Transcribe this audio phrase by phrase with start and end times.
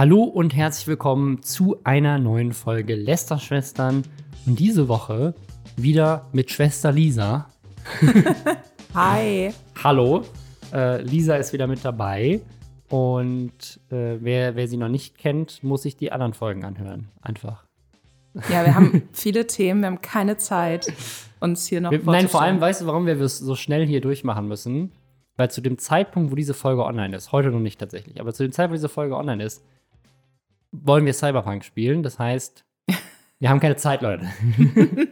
[0.00, 4.02] Hallo und herzlich willkommen zu einer neuen Folge Lästerschwestern.
[4.46, 5.34] Und diese Woche
[5.76, 7.50] wieder mit Schwester Lisa.
[8.94, 9.52] Hi.
[9.84, 10.24] Hallo,
[10.72, 12.40] äh, Lisa ist wieder mit dabei.
[12.88, 17.08] Und äh, wer, wer sie noch nicht kennt, muss sich die anderen Folgen anhören.
[17.20, 17.66] Einfach.
[18.48, 20.90] Ja, wir haben viele Themen, wir haben keine Zeit,
[21.40, 24.00] uns hier noch Wir, nein, vor allem weißt du, warum wir es so schnell hier
[24.00, 24.92] durchmachen müssen?
[25.36, 28.44] Weil zu dem Zeitpunkt, wo diese Folge online ist, heute noch nicht tatsächlich, aber zu
[28.44, 29.62] dem Zeitpunkt, wo diese Folge online ist,
[30.72, 32.02] wollen wir Cyberpunk spielen.
[32.02, 32.64] Das heißt,
[33.38, 34.26] wir haben keine Zeit, Leute.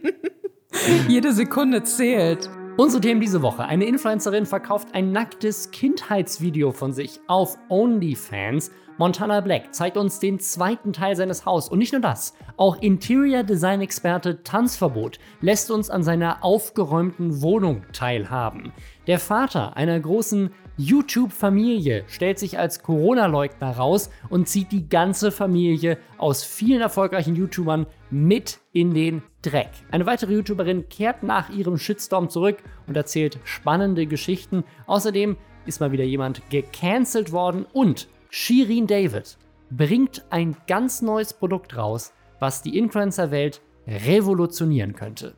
[1.07, 2.49] Jede Sekunde zählt.
[2.77, 3.65] Unsere Themen diese Woche.
[3.65, 8.71] Eine Influencerin verkauft ein nacktes Kindheitsvideo von sich auf OnlyFans.
[8.97, 11.69] Montana Black zeigt uns den zweiten Teil seines Hauses.
[11.69, 17.83] Und nicht nur das, auch Interior Design Experte Tanzverbot lässt uns an seiner aufgeräumten Wohnung
[17.91, 18.71] teilhaben.
[19.07, 25.97] Der Vater einer großen YouTube-Familie stellt sich als Corona-Leugner raus und zieht die ganze Familie
[26.17, 29.71] aus vielen erfolgreichen YouTubern mit in den Dreck.
[29.91, 34.63] Eine weitere YouTuberin kehrt nach ihrem Shitstorm zurück und erzählt spannende Geschichten.
[34.87, 39.37] Außerdem ist mal wieder jemand gecancelt worden und Shirin David
[39.71, 45.35] bringt ein ganz neues Produkt raus, was die Influencer-Welt revolutionieren könnte.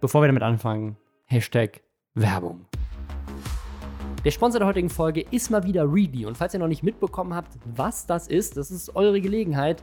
[0.00, 1.80] Bevor wir damit anfangen, Hashtag
[2.14, 2.66] Werbung.
[4.24, 6.24] Der Sponsor der heutigen Folge ist mal wieder Readly.
[6.24, 9.82] Und falls ihr noch nicht mitbekommen habt, was das ist, das ist eure Gelegenheit,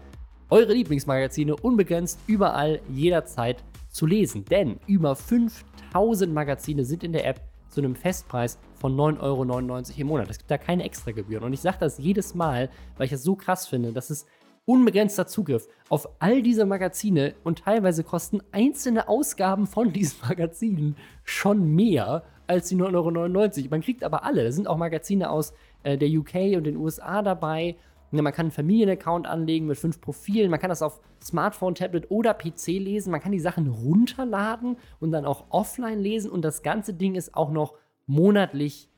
[0.49, 4.43] eure Lieblingsmagazine unbegrenzt überall jederzeit zu lesen.
[4.45, 7.39] Denn über 5000 Magazine sind in der App
[7.69, 9.43] zu einem Festpreis von 9,99 Euro
[9.97, 10.29] im Monat.
[10.31, 11.43] Es gibt da keine Extragebühren.
[11.43, 13.91] Und ich sage das jedes Mal, weil ich das so krass finde.
[13.91, 14.27] Das ist
[14.65, 21.73] unbegrenzter Zugriff auf all diese Magazine und teilweise kosten einzelne Ausgaben von diesen Magazinen schon
[21.73, 23.69] mehr als die 9,99 Euro.
[23.69, 24.43] Man kriegt aber alle.
[24.43, 27.75] Da sind auch Magazine aus äh, der UK und den USA dabei.
[28.11, 30.51] Ja, man kann einen Familienaccount anlegen mit fünf Profilen.
[30.51, 33.11] Man kann das auf Smartphone, Tablet oder PC lesen.
[33.11, 36.29] Man kann die Sachen runterladen und dann auch offline lesen.
[36.29, 37.75] Und das ganze Ding ist auch noch
[38.07, 38.89] monatlich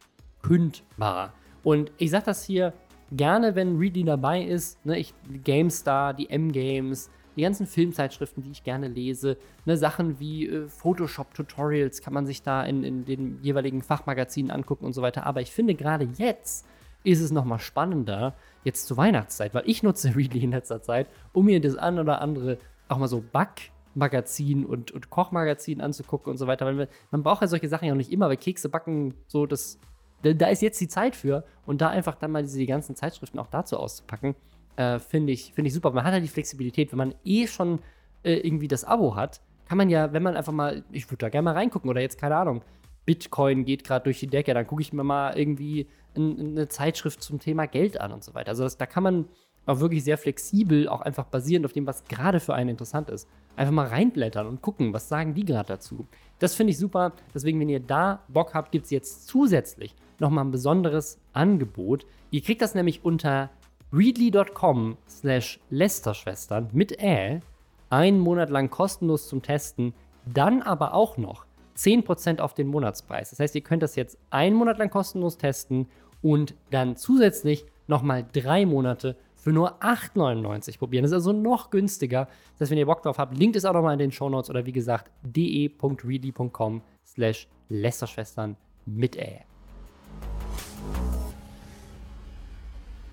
[0.42, 1.34] kündbar.
[1.64, 2.74] Und ich sage das hier
[3.16, 4.84] gerne, wenn Readly dabei ist.
[4.86, 5.14] Ne, ich,
[5.44, 12.02] GameStar, die M-Games, die ganzen Filmzeitschriften, die ich gerne lese, ne, Sachen wie äh, Photoshop-Tutorials
[12.02, 15.26] kann man sich da in, in den jeweiligen Fachmagazinen angucken und so weiter.
[15.26, 16.66] Aber ich finde gerade jetzt
[17.04, 21.46] ist es nochmal spannender, jetzt zur Weihnachtszeit, weil ich nutze Readly in letzter Zeit, um
[21.46, 22.58] mir das ein oder andere
[22.88, 26.66] auch mal so Backmagazin und, und Kochmagazin anzugucken und so weiter.
[26.66, 29.80] Weil man braucht ja solche Sachen ja auch nicht immer, weil Kekse backen, so das,
[30.24, 33.40] da ist jetzt die Zeit für und da einfach dann mal diese die ganzen Zeitschriften
[33.40, 34.36] auch dazu auszupacken,
[34.76, 35.92] äh, finde ich, find ich super.
[35.92, 37.80] Man hat halt die Flexibilität, wenn man eh schon
[38.24, 41.30] äh, irgendwie das Abo hat, kann man ja, wenn man einfach mal, ich würde da
[41.30, 42.64] gerne mal reingucken oder jetzt, keine Ahnung,
[43.06, 47.22] Bitcoin geht gerade durch die Decke, dann gucke ich mir mal irgendwie ein, eine Zeitschrift
[47.22, 48.50] zum Thema Geld an und so weiter.
[48.50, 49.26] Also das, da kann man
[49.66, 53.28] auch wirklich sehr flexibel, auch einfach basierend auf dem, was gerade für einen interessant ist,
[53.56, 56.06] einfach mal reinblättern und gucken, was sagen die gerade dazu.
[56.40, 57.14] Das finde ich super.
[57.34, 62.06] Deswegen, wenn ihr da Bock habt, gibt es jetzt zusätzlich nochmal ein besonderes Angebot.
[62.32, 63.50] Ihr kriegt das nämlich unter
[63.92, 67.42] readly.com slash Lästerschwestern mit Ä
[67.90, 69.94] einen Monat lang kostenlos zum Testen,
[70.26, 71.46] dann aber auch noch
[71.78, 73.30] 10% auf den Monatspreis.
[73.30, 75.88] Das heißt, ihr könnt das jetzt einen Monat lang kostenlos testen
[76.24, 81.04] und dann zusätzlich nochmal drei Monate für nur 8,99 probieren.
[81.04, 82.28] Das ist also noch günstiger.
[82.54, 84.66] Das heißt, wenn ihr Bock drauf habt, linkt es auch nochmal in den Shownotes oder
[84.66, 89.42] wie gesagt, de.readly.com slash Lästerschwestern mit Ä.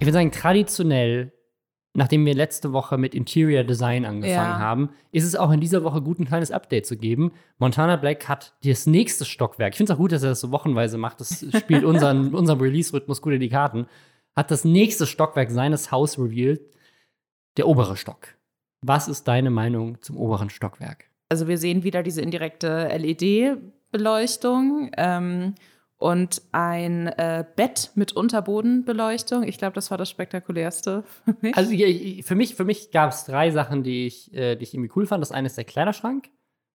[0.00, 1.33] Ich würde sagen, traditionell,
[1.94, 4.59] nachdem wir letzte Woche mit Interior Design angefangen Ja.
[4.59, 7.33] haben, ist es auch in dieser Woche gut, ein kleines Update zu geben.
[7.59, 9.75] Montana Black hat das nächste Stockwerk.
[9.75, 11.21] Ich finde es auch gut, dass er das so wochenweise macht.
[11.21, 13.87] Das spielt unseren, unserem Release-Rhythmus gut in die Karten.
[14.37, 16.61] Hat das nächste Stockwerk seines Haus revealed.
[17.56, 18.28] Der obere Stock.
[18.82, 21.06] Was ist deine Meinung zum oberen Stockwerk?
[21.28, 25.55] Also wir sehen wieder diese indirekte LED-Beleuchtung ähm,
[26.00, 29.43] und ein äh, Bett mit Unterbodenbeleuchtung.
[29.43, 31.56] Ich glaube, das war das spektakulärste für mich.
[31.56, 34.73] Also ja, für mich, für mich gab es drei Sachen, die ich, äh, die ich
[34.75, 35.20] irgendwie cool fand.
[35.20, 36.31] Das eine ist der Kleiderschrank,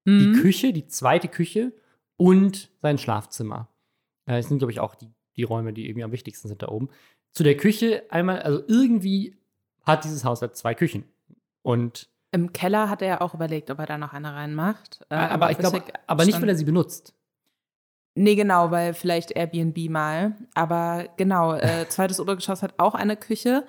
[0.08, 0.42] die Mhm.
[0.42, 1.74] Küche, die zweite Küche
[2.18, 3.68] und sein Schlafzimmer.
[4.28, 6.68] Äh, das sind, glaube ich, auch die, die Räume, die irgendwie am wichtigsten sind da
[6.68, 6.90] oben.
[7.34, 9.36] Zu der Küche einmal, also irgendwie
[9.82, 11.04] hat dieses Haus halt zwei Küchen.
[11.64, 15.04] Und Im Keller hat er ja auch überlegt, ob er da noch eine reinmacht.
[15.10, 17.15] Äh, aber ich glaube, aber nicht, weil er sie benutzt.
[18.16, 20.36] Nee, genau, weil vielleicht Airbnb mal.
[20.54, 23.66] Aber genau, äh, zweites Obergeschoss hat auch eine Küche.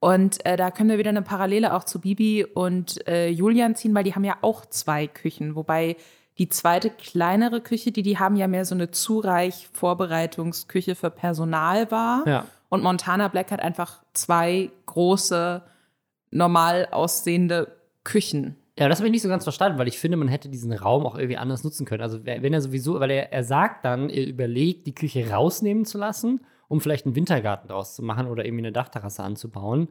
[0.00, 3.94] Und äh, da können wir wieder eine Parallele auch zu Bibi und äh, Julian ziehen,
[3.94, 5.54] weil die haben ja auch zwei Küchen.
[5.54, 5.96] Wobei
[6.38, 12.26] die zweite kleinere Küche, die die haben, ja mehr so eine Zureich-Vorbereitungsküche für Personal war.
[12.26, 12.46] Ja.
[12.68, 15.62] Und Montana Black hat einfach zwei große
[16.30, 18.56] normal aussehende Küchen.
[18.78, 21.06] Ja, das habe ich nicht so ganz verstanden, weil ich finde, man hätte diesen Raum
[21.06, 22.02] auch irgendwie anders nutzen können.
[22.02, 25.98] Also wenn er sowieso, weil er, er sagt dann, er überlegt, die Küche rausnehmen zu
[25.98, 29.88] lassen, um vielleicht einen Wintergarten draus zu machen oder irgendwie eine Dachterrasse anzubauen.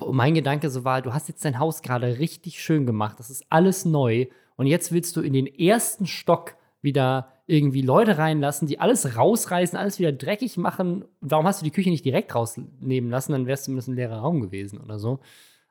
[0.00, 3.30] Und mein Gedanke so war, du hast jetzt dein Haus gerade richtig schön gemacht, das
[3.30, 4.26] ist alles neu
[4.56, 9.78] und jetzt willst du in den ersten Stock wieder irgendwie Leute reinlassen, die alles rausreißen,
[9.78, 11.04] alles wieder dreckig machen.
[11.20, 13.32] Warum hast du die Küche nicht direkt rausnehmen lassen?
[13.32, 15.20] Dann wäre es zumindest ein leerer Raum gewesen oder so.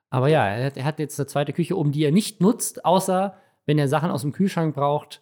[0.10, 2.84] Aber ja, er hat, er hat, jetzt eine zweite Küche, um die er nicht nutzt,
[2.86, 5.22] außer wenn er Sachen aus dem Kühlschrank braucht,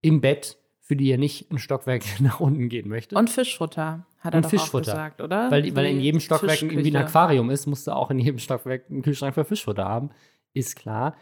[0.00, 3.16] im Bett, für die er nicht ein Stockwerk nach unten gehen möchte.
[3.16, 4.92] Und Fischfutter, hat er Und doch Fischfutter.
[4.92, 5.50] auch gesagt, oder?
[5.50, 7.04] weil, weil in jedem Stockwerk irgendwie ein.
[7.04, 10.10] Aquarium ist, musst du auch in jedem Stockwerk einen Kühlschrank für Fischfutter haben.
[10.54, 11.16] Ist klar.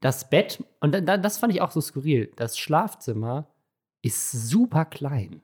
[0.00, 3.48] Das Bett, und da- das fand ich auch so skurril, das Schlafzimmer
[4.02, 5.42] ist super klein.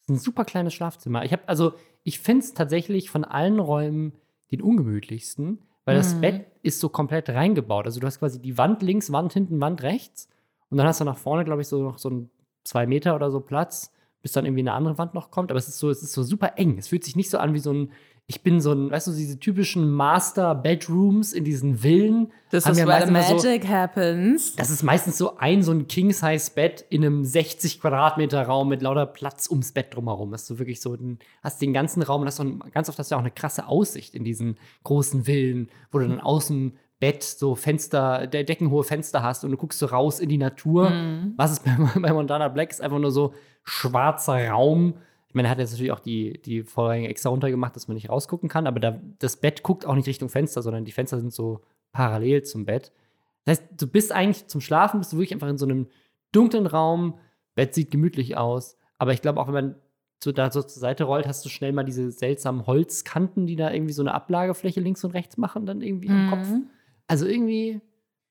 [0.00, 1.24] ist ein super kleines Schlafzimmer.
[1.24, 1.74] Ich habe, also,
[2.04, 4.12] ich finde es tatsächlich von allen Räumen
[4.50, 6.20] den ungemütlichsten, weil das Mhm.
[6.20, 7.86] Bett ist so komplett reingebaut.
[7.86, 10.28] Also, du hast quasi die Wand links, Wand hinten, Wand rechts.
[10.70, 12.30] Und dann hast du nach vorne, glaube ich, so noch so ein
[12.64, 13.92] zwei Meter oder so Platz,
[14.22, 15.50] bis dann irgendwie eine andere Wand noch kommt.
[15.50, 16.78] Aber es ist so, es ist so super eng.
[16.78, 17.90] Es fühlt sich nicht so an wie so ein,
[18.26, 22.32] ich bin so ein, weißt du, diese typischen Master-Bedrooms in diesen Villen.
[22.50, 24.56] Das ist ja where immer so- magic happens.
[24.56, 29.06] das ist meistens so ein, so ein King-Size-Bett in einem 60 Quadratmeter Raum mit lauter
[29.06, 30.30] Platz ums Bett drumherum.
[30.30, 32.98] Dass du wirklich so den, hast den ganzen Raum und hast so ein, ganz oft
[32.98, 36.72] hast du auch eine krasse Aussicht in diesen großen Villen, wo du dann aus dem
[37.00, 40.90] Bett so Fenster, der deckenhohe Fenster hast und du guckst so raus in die Natur.
[40.90, 41.34] Mhm.
[41.36, 43.34] Was ist bei, bei Montana Black ist einfach nur so
[43.64, 44.94] schwarzer Raum.
[45.32, 48.10] Ich meine, er hat jetzt natürlich auch die, die Vorhänge extra runtergemacht, dass man nicht
[48.10, 51.32] rausgucken kann, aber da, das Bett guckt auch nicht Richtung Fenster, sondern die Fenster sind
[51.32, 51.62] so
[51.92, 52.92] parallel zum Bett.
[53.46, 55.88] Das heißt, du bist eigentlich zum Schlafen, bist du wirklich einfach in so einem
[56.32, 57.18] dunklen Raum.
[57.54, 58.76] Bett sieht gemütlich aus.
[58.98, 59.74] Aber ich glaube, auch wenn man
[60.22, 63.72] so da so zur Seite rollt, hast du schnell mal diese seltsamen Holzkanten, die da
[63.72, 66.46] irgendwie so eine Ablagefläche links und rechts machen, dann irgendwie am Kopf.
[66.46, 66.66] Mhm.
[67.06, 67.80] Also irgendwie,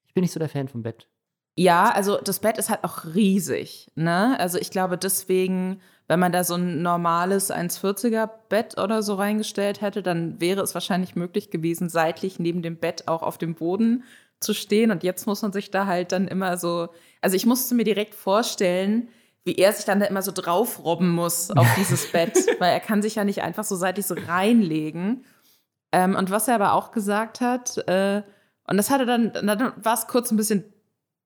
[0.06, 1.07] ich bin nicht so der Fan vom Bett.
[1.56, 4.39] Ja, also das Bett ist halt auch riesig, ne?
[4.39, 5.81] Also ich glaube deswegen,
[6.12, 10.74] wenn man da so ein normales 1,40er Bett oder so reingestellt hätte, dann wäre es
[10.74, 14.04] wahrscheinlich möglich gewesen, seitlich neben dem Bett auch auf dem Boden
[14.42, 14.92] zu stehen.
[14.92, 16.90] Und jetzt muss man sich da halt dann immer so,
[17.22, 19.08] also ich musste mir direkt vorstellen,
[19.46, 23.02] wie er sich dann da immer so draufrobben muss auf dieses Bett, weil er kann
[23.02, 25.24] sich ja nicht einfach so seitlich so reinlegen.
[25.94, 28.22] Ähm, und was er aber auch gesagt hat, äh,
[28.68, 30.66] und das hatte dann, dann war es kurz ein bisschen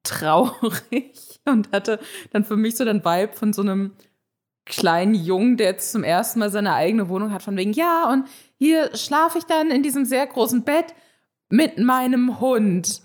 [0.04, 2.00] traurig und hatte
[2.34, 3.96] dann für mich so den Vibe von so einem
[4.65, 8.27] kleinen Jungen, der jetzt zum ersten Mal seine eigene Wohnung hat, von wegen, ja, und
[8.57, 10.94] hier schlafe ich dann in diesem sehr großen Bett
[11.50, 13.01] mit meinem Hund.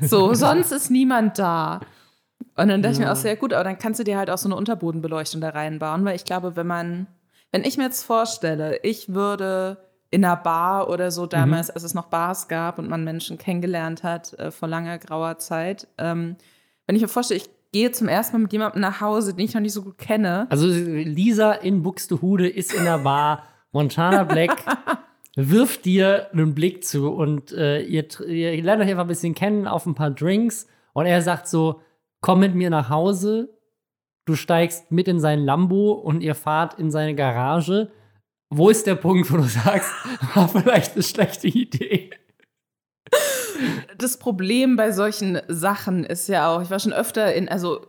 [0.00, 1.80] So, sonst ist niemand da.
[2.56, 3.12] Und dann dachte ich mir Ja.
[3.12, 6.04] auch sehr gut, aber dann kannst du dir halt auch so eine Unterbodenbeleuchtung da reinbauen,
[6.04, 7.06] weil ich glaube, wenn man,
[7.50, 9.78] wenn ich mir jetzt vorstelle, ich würde
[10.10, 14.02] in einer Bar oder so damals, als es noch Bars gab und man Menschen kennengelernt
[14.02, 16.36] hat äh, vor langer grauer Zeit, ähm,
[16.86, 19.54] wenn ich mir vorstelle, ich gehe zum ersten Mal mit jemandem nach Hause, den ich
[19.54, 23.44] noch nicht so gut kenne, Also Lisa in Buxtehude ist in der Bar.
[23.72, 24.62] Montana Black
[25.36, 29.66] wirft dir einen Blick zu und äh, ihr, ihr lernt euch einfach ein bisschen kennen
[29.66, 31.80] auf ein paar Drinks und er sagt so,
[32.20, 33.58] komm mit mir nach Hause.
[34.26, 37.90] Du steigst mit in sein Lambo und ihr fahrt in seine Garage.
[38.50, 39.90] Wo ist der Punkt, wo du sagst,
[40.34, 42.10] war vielleicht eine schlechte Idee?
[43.96, 47.86] Das Problem bei solchen Sachen ist ja auch, ich war schon öfter in, also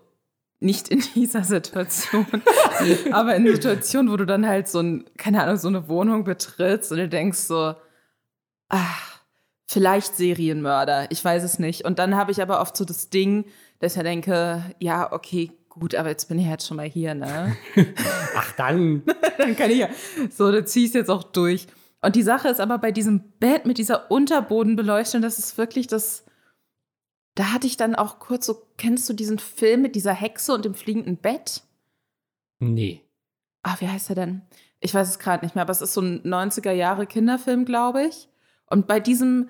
[0.59, 2.25] nicht in dieser Situation,
[3.11, 6.91] aber in Situationen, wo du dann halt so ein, keine Ahnung, so eine Wohnung betrittst
[6.91, 7.75] und du denkst so,
[8.69, 9.19] ach,
[9.67, 11.83] vielleicht Serienmörder, ich weiß es nicht.
[11.83, 13.45] Und dann habe ich aber oft so das Ding,
[13.79, 17.15] dass ich ja denke, ja, okay, gut, aber jetzt bin ich halt schon mal hier,
[17.15, 17.57] ne?
[18.35, 19.03] Ach dann.
[19.37, 19.89] dann kann ich ja,
[20.29, 21.67] so, du ziehst jetzt auch durch.
[22.03, 26.25] Und die Sache ist aber bei diesem Bett mit dieser Unterbodenbeleuchtung, das ist wirklich das.
[27.35, 30.65] Da hatte ich dann auch kurz so, kennst du diesen Film mit dieser Hexe und
[30.65, 31.63] dem fliegenden Bett?
[32.59, 33.01] Nee.
[33.63, 34.41] Ah, wie heißt er denn?
[34.81, 38.03] Ich weiß es gerade nicht mehr, aber es ist so ein 90er Jahre Kinderfilm, glaube
[38.05, 38.29] ich.
[38.69, 39.49] Und bei diesem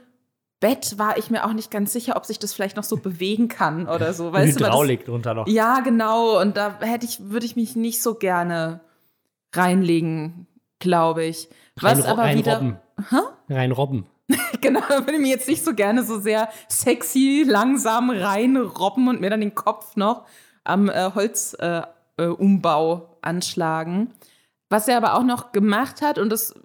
[0.59, 3.47] Bett war ich mir auch nicht ganz sicher, ob sich das vielleicht noch so bewegen
[3.49, 4.31] kann oder so.
[4.31, 5.47] Weißt du, weil das- Hydraulik drunter noch.
[5.47, 6.39] ja, genau.
[6.39, 8.79] Und da hätte ich, würde ich mich nicht so gerne
[9.53, 10.47] reinlegen,
[10.83, 11.49] glaube ich.
[11.81, 12.53] Was Rein, aber rein wieder.
[12.57, 12.77] Robben.
[13.49, 14.05] Rein Robben.
[14.61, 19.19] Genau, da würde ich mir jetzt nicht so gerne so sehr sexy, langsam reinrobben und
[19.19, 20.25] mir dann den Kopf noch
[20.63, 21.87] am äh, Holzumbau
[22.17, 24.13] äh, Umbau anschlagen.
[24.69, 26.55] Was er aber auch noch gemacht hat, und das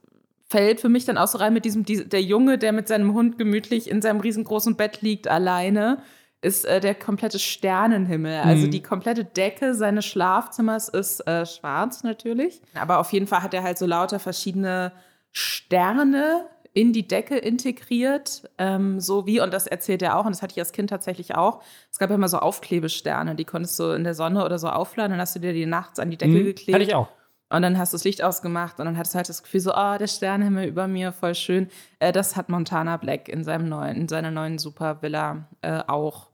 [0.47, 3.13] fällt für mich dann auch so rein mit diesem, die, der Junge, der mit seinem
[3.15, 6.03] Hund gemütlich in seinem riesengroßen Bett liegt, alleine,
[6.41, 8.41] ist äh, der komplette Sternenhimmel.
[8.41, 8.71] Also Mhm.
[8.71, 12.61] die komplette Decke seines Schlafzimmers ist äh, schwarz natürlich.
[12.75, 14.93] Aber auf jeden Fall hat er halt so lauter verschiedene
[15.33, 20.43] Sterne in die Decke integriert, ähm, so wie, und das erzählt er auch, und das
[20.43, 23.91] hatte ich als Kind tatsächlich auch, es gab ja immer so Aufklebesterne, die konntest du
[23.91, 26.33] in der Sonne oder so aufladen, dann hast du dir die nachts an die Decke
[26.33, 26.75] mhm, geklebt.
[26.75, 27.09] Hatte ich auch.
[27.51, 29.75] Und dann hast du das Licht ausgemacht und dann hattest du halt das Gefühl so,
[29.75, 31.69] oh, der Sternenhimmel über mir, voll schön.
[31.99, 36.29] Äh, das hat Montana Black in, seinem neuen, in seiner neuen Supervilla äh, auch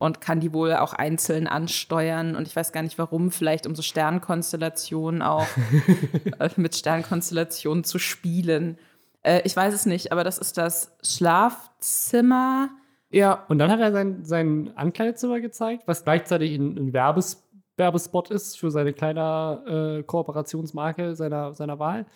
[0.00, 2.34] und kann die wohl auch einzeln ansteuern.
[2.34, 5.46] Und ich weiß gar nicht warum, vielleicht um so Sternkonstellationen auch
[6.38, 8.78] äh, mit Sternkonstellationen zu spielen.
[9.22, 12.70] Äh, ich weiß es nicht, aber das ist das Schlafzimmer.
[13.10, 13.44] Ja.
[13.48, 17.46] Und dann hat er sein, sein Ankleidezimmer gezeigt, was gleichzeitig ein, ein Werbes
[17.80, 22.06] Werbespot ist für seine kleine äh, Kooperationsmarke seiner, seiner Wahl.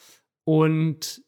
[0.44, 1.22] Und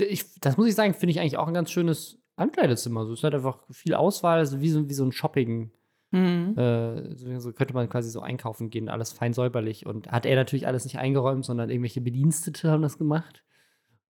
[0.00, 3.06] ich, das muss ich sagen, finde ich eigentlich auch ein ganz schönes Ankleidezimmer.
[3.06, 5.70] So, es hat einfach viel Auswahl, also wie so, wie so ein Shopping.
[6.10, 6.56] Mhm.
[6.56, 9.86] Äh, so, so, könnte man quasi so einkaufen gehen, alles fein säuberlich.
[9.86, 13.44] Und hat er natürlich alles nicht eingeräumt, sondern irgendwelche Bedienstete haben das gemacht.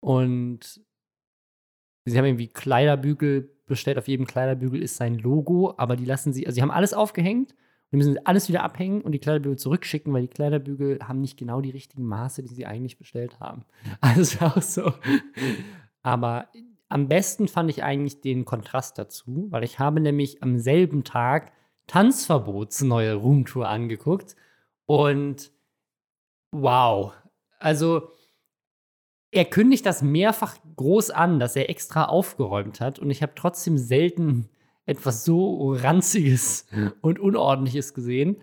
[0.00, 0.81] Und
[2.05, 3.99] sie haben irgendwie Kleiderbügel bestellt.
[3.99, 7.55] Auf jedem Kleiderbügel ist sein Logo, aber die lassen sie, also sie haben alles aufgehängt
[7.90, 11.61] wir müssen alles wieder abhängen und die Kleiderbügel zurückschicken, weil die Kleiderbügel haben nicht genau
[11.61, 13.64] die richtigen Maße, die sie eigentlich bestellt haben.
[14.00, 14.93] Also auch so.
[16.02, 16.49] Aber
[16.88, 21.52] am besten fand ich eigentlich den Kontrast dazu, weil ich habe nämlich am selben Tag
[21.87, 24.37] Tanzverbots neue Roomtour angeguckt
[24.87, 25.52] und
[26.50, 27.12] wow.
[27.59, 28.11] Also
[29.31, 33.78] er kündigt das mehrfach groß an, dass er extra aufgeräumt hat und ich habe trotzdem
[33.78, 34.49] selten
[34.87, 36.66] etwas so ranziges
[37.02, 38.37] und unordentliches gesehen.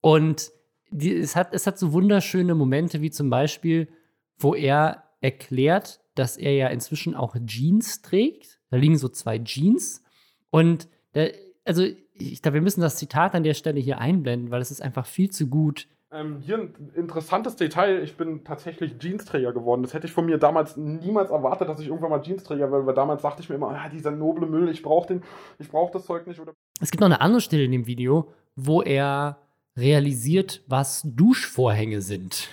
[0.00, 0.52] Und
[0.90, 3.88] die, es, hat, es hat so wunderschöne Momente, wie zum Beispiel,
[4.36, 8.60] wo er erklärt, dass er ja inzwischen auch Jeans trägt.
[8.70, 10.02] Da liegen so zwei Jeans.
[10.50, 11.32] Und der,
[11.64, 14.82] also ich glaube, wir müssen das Zitat an der Stelle hier einblenden, weil es ist
[14.82, 18.02] einfach viel zu gut ähm, hier ein interessantes Detail.
[18.02, 19.82] Ich bin tatsächlich Jeansträger geworden.
[19.82, 22.94] Das hätte ich von mir damals niemals erwartet, dass ich irgendwann mal Jeansträger werde, weil
[22.94, 25.22] damals dachte ich mir immer, ah, dieser noble Müll, ich brauche den,
[25.58, 26.40] ich brauche das Zeug nicht.
[26.40, 29.38] Oder es gibt noch eine andere Stelle in dem Video, wo er
[29.76, 32.48] realisiert, was Duschvorhänge sind.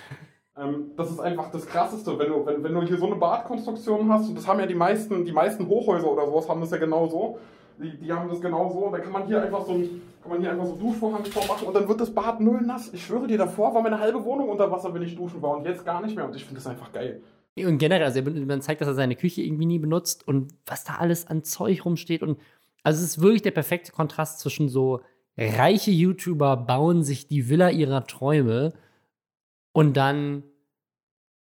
[0.56, 4.12] Ähm, das ist einfach das Krasseste, wenn du, wenn, wenn du hier so eine Badkonstruktion
[4.12, 6.78] hast, und das haben ja die meisten, die meisten Hochhäuser oder sowas haben das ja
[6.78, 7.38] genau so,
[7.78, 10.40] die, die haben das genau so, da kann man hier einfach so ein kann man
[10.40, 12.92] hier einfach so Duschvorhang vormachen und dann wird das Bad null nass.
[12.92, 15.66] Ich schwöre dir, davor war meine halbe Wohnung unter Wasser, wenn ich duschen war und
[15.66, 17.20] jetzt gar nicht mehr und ich finde das einfach geil.
[17.56, 20.94] Und generell, also man zeigt, dass er seine Küche irgendwie nie benutzt und was da
[20.94, 22.38] alles an Zeug rumsteht und
[22.84, 25.00] also es ist wirklich der perfekte Kontrast zwischen so
[25.36, 28.72] reiche YouTuber bauen sich die Villa ihrer Träume
[29.72, 30.44] und dann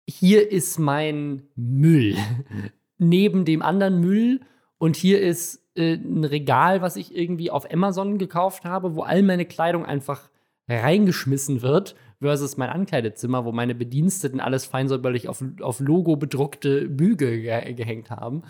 [0.08, 2.16] hier ist mein Müll
[2.98, 4.40] neben dem anderen Müll
[4.78, 9.22] und hier ist äh, ein Regal, was ich irgendwie auf Amazon gekauft habe, wo all
[9.22, 10.30] meine Kleidung einfach
[10.68, 17.40] reingeschmissen wird, versus mein Ankleidezimmer, wo meine Bediensteten alles feinsäuberlich auf, auf Logo bedruckte Bügel
[17.40, 18.42] ge gehängt haben.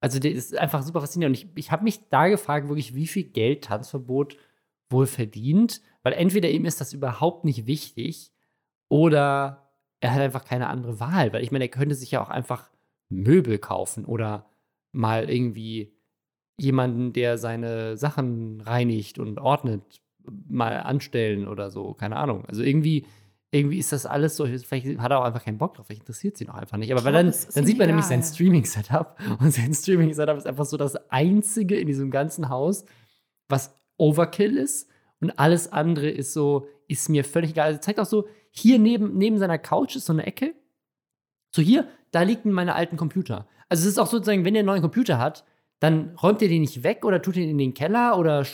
[0.00, 1.36] Also, das ist einfach super faszinierend.
[1.36, 4.36] Und ich, ich habe mich da gefragt, wirklich, wie viel Geld Tanzverbot
[4.90, 8.32] wohl verdient, weil entweder ihm ist das überhaupt nicht wichtig
[8.88, 9.68] oder
[10.00, 12.70] er hat einfach keine andere Wahl, weil ich meine, er könnte sich ja auch einfach
[13.08, 14.46] Möbel kaufen oder
[14.92, 15.97] mal irgendwie
[16.58, 19.82] jemanden, der seine Sachen reinigt und ordnet,
[20.48, 21.94] mal anstellen oder so.
[21.94, 22.44] Keine Ahnung.
[22.46, 23.06] Also irgendwie,
[23.50, 26.36] irgendwie ist das alles so, vielleicht hat er auch einfach keinen Bock drauf, vielleicht interessiert
[26.36, 26.92] sie noch einfach nicht.
[26.92, 30.76] Aber weil dann, dann sieht man nämlich sein Streaming-Setup und sein Streaming-Setup ist einfach so
[30.76, 32.84] das einzige in diesem ganzen Haus,
[33.48, 37.68] was Overkill ist und alles andere ist so, ist mir völlig egal.
[37.68, 40.54] Also zeigt auch so, hier neben, neben seiner Couch ist so eine Ecke.
[41.54, 43.48] So hier, da liegen meine alten Computer.
[43.68, 45.44] Also es ist auch sozusagen, wenn er einen neuen Computer hat,
[45.80, 48.44] dann räumt er den nicht weg oder tut ihn in den Keller oder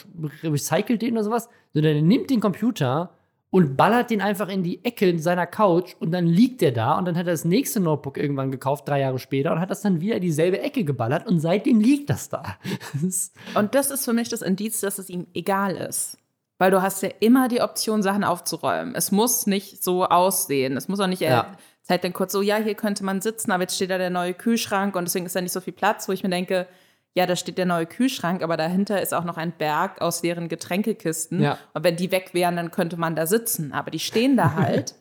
[0.43, 3.11] recycelt den oder sowas, sondern er nimmt den Computer
[3.50, 7.04] und ballert den einfach in die Ecke seiner Couch und dann liegt er da und
[7.04, 10.00] dann hat er das nächste Notebook irgendwann gekauft, drei Jahre später und hat das dann
[10.00, 12.57] wieder in dieselbe Ecke geballert und seitdem liegt das da.
[13.54, 16.19] und das ist für mich das Indiz, dass es ihm egal ist.
[16.59, 18.95] Weil du hast ja immer die Option, Sachen aufzuräumen.
[18.95, 20.76] Es muss nicht so aussehen.
[20.76, 21.57] Es muss auch nicht ja.
[21.83, 24.35] Zeit dann kurz so, ja, hier könnte man sitzen, aber jetzt steht da der neue
[24.35, 26.66] Kühlschrank und deswegen ist da nicht so viel Platz, wo ich mir denke,
[27.14, 30.49] ja, da steht der neue Kühlschrank, aber dahinter ist auch noch ein Berg aus leeren
[30.49, 31.40] Getränkekisten.
[31.40, 31.59] Ja.
[31.73, 33.73] Und wenn die weg wären, dann könnte man da sitzen.
[33.73, 34.97] Aber die stehen da halt,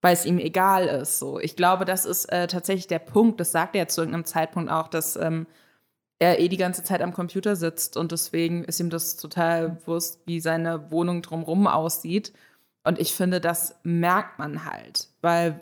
[0.00, 1.18] weil es ihm egal ist.
[1.18, 3.40] So, ich glaube, das ist äh, tatsächlich der Punkt.
[3.40, 5.46] Das sagt er zu irgendeinem Zeitpunkt auch, dass ähm,
[6.18, 10.20] er eh die ganze Zeit am Computer sitzt und deswegen ist ihm das total bewusst,
[10.24, 12.32] wie seine Wohnung drumherum aussieht.
[12.84, 15.60] Und ich finde, das merkt man halt, weil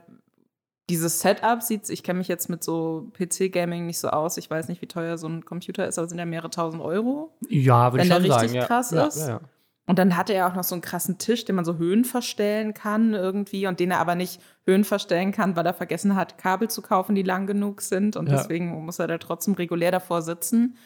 [0.91, 4.37] dieses Setup sieht, ich kenne mich jetzt mit so PC-Gaming nicht so aus.
[4.37, 7.33] Ich weiß nicht, wie teuer so ein Computer ist, aber sind ja mehrere tausend Euro.
[7.49, 8.25] Ja, würde ich schon sagen.
[8.25, 8.67] Wenn der richtig ja.
[8.67, 9.29] krass ja, ist.
[9.29, 9.41] Ja,
[9.87, 12.75] Und dann hatte er auch noch so einen krassen Tisch, den man so Höhen verstellen
[12.75, 16.69] kann irgendwie und den er aber nicht Höhen verstellen kann, weil er vergessen hat, Kabel
[16.69, 18.17] zu kaufen, die lang genug sind.
[18.17, 20.77] Und deswegen muss er da trotzdem regulär davor sitzen.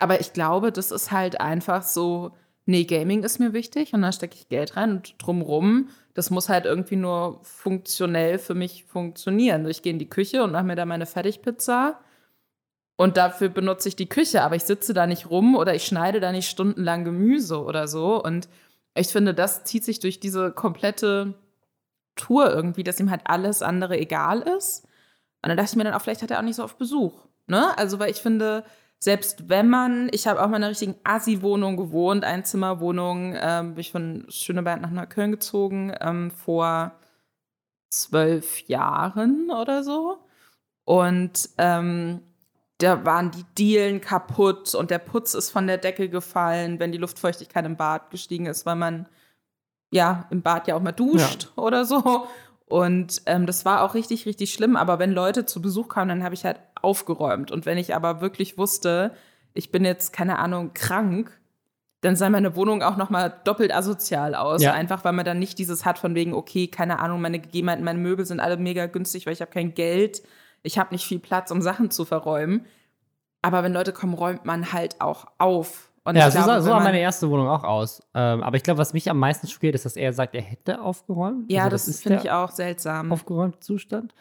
[0.00, 2.32] Aber ich glaube, das ist halt einfach so,
[2.68, 6.48] nee, Gaming ist mir wichtig und da stecke ich Geld rein und drumrum, das muss
[6.48, 9.66] halt irgendwie nur funktionell für mich funktionieren.
[9.66, 11.98] Ich gehe in die Küche und mache mir da meine Fertigpizza
[12.96, 16.20] und dafür benutze ich die Küche, aber ich sitze da nicht rum oder ich schneide
[16.20, 18.22] da nicht stundenlang Gemüse oder so.
[18.22, 18.48] Und
[18.94, 21.34] ich finde, das zieht sich durch diese komplette
[22.16, 24.84] Tour irgendwie, dass ihm halt alles andere egal ist.
[25.42, 27.28] Und dann dachte ich mir dann auch, vielleicht hat er auch nicht so oft Besuch.
[27.46, 27.78] Ne?
[27.78, 28.64] Also, weil ich finde,
[29.00, 33.80] selbst wenn man, ich habe auch mal in einer richtigen Assi-Wohnung gewohnt, Einzimmerwohnung, ähm, bin
[33.80, 36.92] ich von Schöneberg nach Neukölln gezogen, ähm, vor
[37.90, 40.18] zwölf Jahren oder so.
[40.84, 42.22] Und ähm,
[42.78, 46.98] da waren die Dielen kaputt und der Putz ist von der Decke gefallen, wenn die
[46.98, 49.08] Luftfeuchtigkeit im Bad gestiegen ist, weil man
[49.90, 52.26] ja im Bad ja auch mal duscht oder so.
[52.66, 54.76] Und ähm, das war auch richtig, richtig schlimm.
[54.76, 57.50] Aber wenn Leute zu Besuch kamen, dann habe ich halt aufgeräumt.
[57.50, 59.12] Und wenn ich aber wirklich wusste,
[59.54, 61.38] ich bin jetzt, keine Ahnung, krank,
[62.00, 64.62] dann sah meine Wohnung auch noch mal doppelt asozial aus.
[64.62, 64.72] Ja.
[64.72, 67.98] Einfach, weil man dann nicht dieses hat von wegen, okay, keine Ahnung, meine Gegebenheiten, meine
[67.98, 70.22] Möbel sind alle mega günstig, weil ich habe kein Geld.
[70.62, 72.66] Ich habe nicht viel Platz, um Sachen zu verräumen.
[73.42, 75.90] Aber wenn Leute kommen, räumt man halt auch auf.
[76.04, 78.00] Und Ja, so, glaube, sah, so sah meine erste Wohnung auch aus.
[78.14, 80.80] Ähm, aber ich glaube, was mich am meisten schockiert, ist, dass er sagt, er hätte
[80.80, 81.50] aufgeräumt.
[81.50, 83.10] Ja, Also das, ist finde ich auch seltsam.
[83.12, 84.14] aufgeräumte Zustand.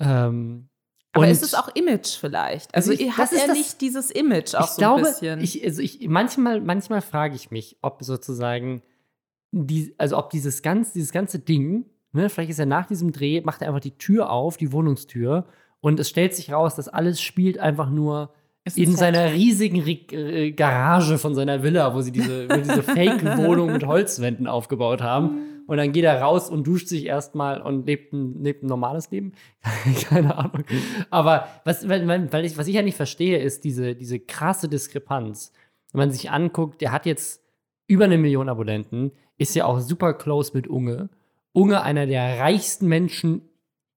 [0.00, 0.68] Ähm,
[1.14, 2.74] Aber und ist es auch Image vielleicht?
[2.74, 5.00] Also, Also ich- hat das ist er das- nicht dieses Image auch ich so glaube,
[5.00, 5.40] ein bisschen?
[5.40, 8.82] Ich, also ich, manchmal, manchmal frage ich mich, ob sozusagen,
[9.50, 13.40] die, also ob dieses, ganz, dieses ganze Ding, ne, vielleicht ist er nach diesem Dreh,
[13.42, 15.44] macht er einfach die Tür auf, die Wohnungstür,
[15.80, 18.32] und es stellt sich raus, dass alles spielt einfach nur
[18.76, 18.98] in Set.
[18.98, 23.84] seiner riesigen Re äh, Garage von seiner Villa, wo sie diese, wo diese Fake-Wohnung mit
[23.84, 25.40] Holzwänden aufgebaut haben.
[25.66, 29.10] Und dann geht er raus und duscht sich erstmal und lebt ein, lebt ein normales
[29.10, 29.32] Leben.
[30.08, 30.64] Keine Ahnung.
[31.10, 35.52] Aber was, weil, weil ich, was ich ja nicht verstehe, ist diese, diese krasse Diskrepanz.
[35.92, 37.42] Wenn man sich anguckt, der hat jetzt
[37.86, 41.10] über eine Million Abonnenten, ist ja auch super close mit Unge.
[41.52, 43.42] Unge, einer der reichsten Menschen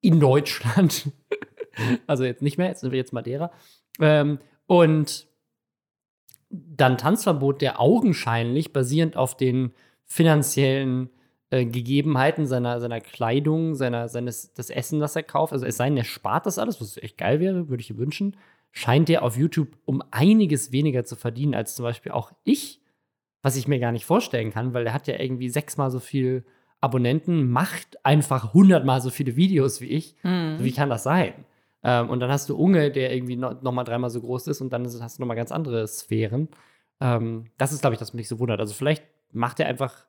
[0.01, 1.11] in Deutschland.
[2.07, 3.51] also jetzt nicht mehr, jetzt sind wir jetzt Madeira.
[3.99, 5.27] Ähm, und
[6.49, 9.73] dann Tanzverbot, der augenscheinlich basierend auf den
[10.05, 11.09] finanziellen
[11.49, 15.89] äh, Gegebenheiten seiner, seiner Kleidung, seiner, seines, das Essen, das er kauft, also es sei
[15.89, 18.37] denn, er spart das alles, was echt geil wäre, würde ich ihm wünschen,
[18.71, 22.81] scheint der auf YouTube um einiges weniger zu verdienen als zum Beispiel auch ich,
[23.41, 26.45] was ich mir gar nicht vorstellen kann, weil er hat ja irgendwie sechsmal so viel
[26.81, 30.15] Abonnenten, macht einfach hundertmal so viele Videos wie ich.
[30.21, 30.57] Hm.
[30.59, 31.33] Wie kann das sein?
[31.83, 34.61] Ähm, und dann hast du Unge, der irgendwie noch, noch mal dreimal so groß ist
[34.61, 36.49] und dann hast du noch mal ganz andere Sphären.
[36.99, 38.59] Ähm, das ist, glaube ich, das, mich so wundert.
[38.59, 40.05] Also vielleicht macht er einfach,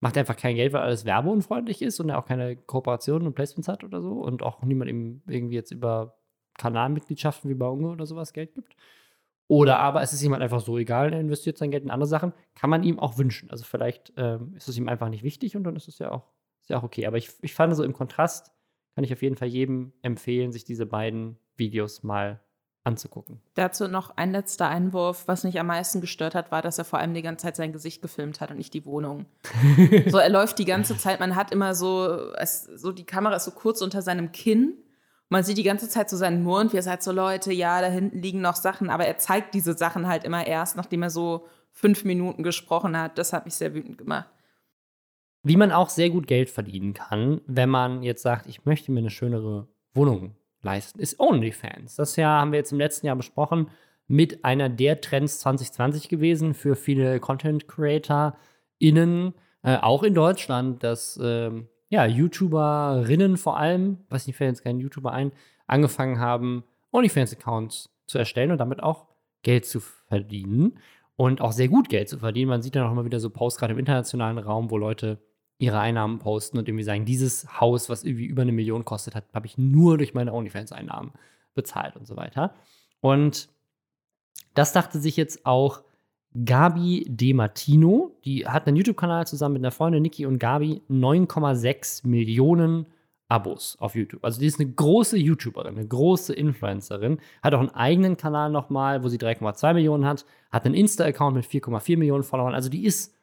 [0.00, 3.68] macht einfach kein Geld, weil alles werbeunfreundlich ist und er auch keine Kooperationen und Placements
[3.68, 6.18] hat oder so und auch niemand ihm irgendwie jetzt über
[6.58, 8.76] Kanalmitgliedschaften wie bei Unge oder sowas Geld gibt.
[9.48, 12.32] Oder aber es ist halt einfach so egal, er investiert sein Geld in andere Sachen,
[12.54, 13.50] kann man ihm auch wünschen.
[13.50, 16.32] Also vielleicht ähm, ist es ihm einfach nicht wichtig und dann ist es ja auch,
[16.60, 17.06] ist ja auch okay.
[17.06, 18.50] Aber ich, ich fand so im Kontrast,
[18.94, 22.40] kann ich auf jeden Fall jedem empfehlen, sich diese beiden Videos mal
[22.86, 23.40] anzugucken.
[23.54, 25.24] Dazu noch ein letzter Einwurf.
[25.26, 27.72] Was mich am meisten gestört hat, war, dass er vor allem die ganze Zeit sein
[27.72, 29.26] Gesicht gefilmt hat und nicht die Wohnung.
[30.06, 33.44] so, er läuft die ganze Zeit, man hat immer so, es, so die Kamera ist
[33.44, 34.74] so kurz unter seinem Kinn.
[35.28, 37.88] Man sieht die ganze Zeit so seinen Mund, wie er sagt so, Leute, ja, da
[37.88, 41.46] hinten liegen noch Sachen, aber er zeigt diese Sachen halt immer erst, nachdem er so
[41.72, 43.18] fünf Minuten gesprochen hat.
[43.18, 44.28] Das hat mich sehr wütend gemacht.
[45.42, 49.00] Wie man auch sehr gut Geld verdienen kann, wenn man jetzt sagt, ich möchte mir
[49.00, 51.96] eine schönere Wohnung leisten, ist OnlyFans.
[51.96, 53.70] Das ja haben wir jetzt im letzten Jahr besprochen,
[54.08, 61.18] mit einer der Trends 2020 gewesen für viele Content CreatorInnen, äh, auch in Deutschland, dass
[61.22, 65.32] ähm, ja, YouTuberinnen vor allem, weiß nicht, fällt jetzt kein YouTuber ein,
[65.66, 69.06] angefangen haben, OnlyFans-Accounts zu erstellen und damit auch
[69.42, 70.78] Geld zu verdienen
[71.16, 72.48] und auch sehr gut Geld zu verdienen.
[72.48, 75.18] Man sieht dann auch immer wieder so Posts gerade im internationalen Raum, wo Leute
[75.58, 79.24] ihre Einnahmen posten und irgendwie sagen, dieses Haus, was irgendwie über eine Million kostet hat,
[79.32, 81.12] habe ich nur durch meine OnlyFans-Einnahmen
[81.54, 82.54] bezahlt und so weiter.
[83.00, 83.48] Und
[84.54, 85.82] das dachte sich jetzt auch
[86.44, 88.18] Gabi De Martino.
[88.24, 92.86] Die hat einen YouTube-Kanal zusammen mit einer Freundin Niki und Gabi 9,6 Millionen
[93.28, 94.24] Abos auf YouTube.
[94.24, 99.02] Also die ist eine große YouTuberin, eine große Influencerin, hat auch einen eigenen Kanal nochmal,
[99.02, 102.54] wo sie 3,2 Millionen hat, hat einen Insta-Account mit 4,4 Millionen Followern.
[102.54, 103.14] Also die ist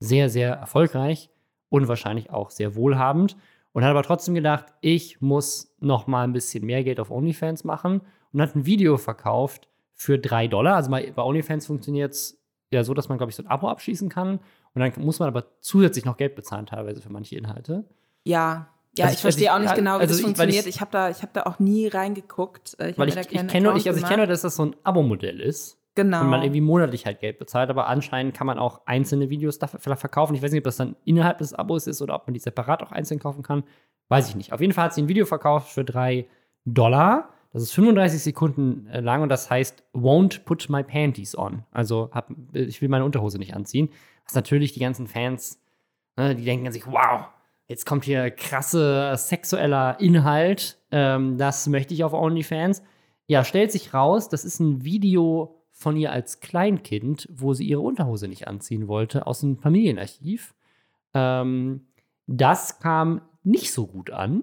[0.00, 1.30] sehr, sehr erfolgreich
[1.68, 3.36] und wahrscheinlich auch sehr wohlhabend
[3.72, 7.64] und hat aber trotzdem gedacht, ich muss noch mal ein bisschen mehr Geld auf OnlyFans
[7.64, 8.00] machen
[8.32, 10.76] und hat ein Video verkauft für 3 Dollar.
[10.76, 14.08] Also bei OnlyFans funktioniert es ja so, dass man, glaube ich, so ein Abo abschließen
[14.08, 14.40] kann.
[14.74, 17.84] Und dann muss man aber zusätzlich noch Geld bezahlen, teilweise für manche Inhalte.
[18.24, 18.68] Ja.
[18.98, 20.28] Ja, Also ich ich- verstehe also auch nicht ich- genau, wie also das ich- weil
[20.34, 20.66] funktioniert.
[20.66, 22.78] ich- Ich, habe da, ich hab da auch nie reingeguckt.
[22.80, 24.10] Äh, Weil ich, da ich, keinen kenne, ich, also ich gemacht.
[24.10, 25.75] kenne, dass das so ein Abo-Modell ist.
[25.96, 26.20] Genau.
[26.20, 29.80] Und man irgendwie monatlich halt Geld bezahlt, aber anscheinend kann man auch einzelne Videos dafür
[29.80, 30.34] vielleicht verkaufen.
[30.34, 32.82] Ich weiß nicht, ob das dann innerhalb des Abos ist oder ob man die separat
[32.82, 33.64] auch einzeln kaufen kann.
[34.08, 34.52] Weiß ich nicht.
[34.52, 36.28] Auf jeden Fall hat sie ein Video verkauft für 3
[36.66, 37.30] Dollar.
[37.54, 41.64] Das ist 35 Sekunden äh, lang und das heißt Won't put my panties on.
[41.72, 43.88] Also hab, ich will meine Unterhose nicht anziehen.
[44.26, 45.58] Was natürlich die ganzen Fans,
[46.16, 47.28] ne, die denken sich, wow,
[47.68, 50.78] jetzt kommt hier krasse sexueller Inhalt.
[50.90, 52.82] Ähm, das möchte ich auf OnlyFans.
[53.28, 57.82] Ja, stellt sich raus, das ist ein Video von ihr als Kleinkind, wo sie ihre
[57.82, 60.54] Unterhose nicht anziehen wollte, aus dem Familienarchiv.
[61.14, 61.86] Ähm,
[62.26, 64.42] das kam nicht so gut an,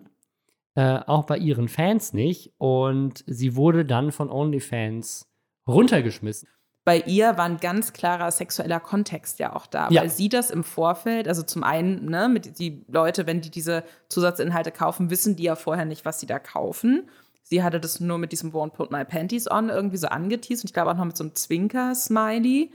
[0.75, 2.53] äh, auch bei ihren Fans nicht.
[2.59, 5.27] Und sie wurde dann von OnlyFans
[5.67, 6.47] runtergeschmissen.
[6.85, 10.01] bei ihr war ein ganz klarer sexueller Kontext ja auch da, Ja.
[10.01, 13.85] weil sie das im Vorfeld, also zum einen, ne, mit die Leute, wenn die diese
[14.09, 17.09] Zusatzinhalte kaufen, wissen die ja vorher nicht, was sie da kaufen.
[17.53, 20.69] Sie hatte das nur mit diesem Won't Put My Panties On irgendwie so angeteased und
[20.69, 22.71] ich glaube auch noch mit so einem Zwinker-Smiley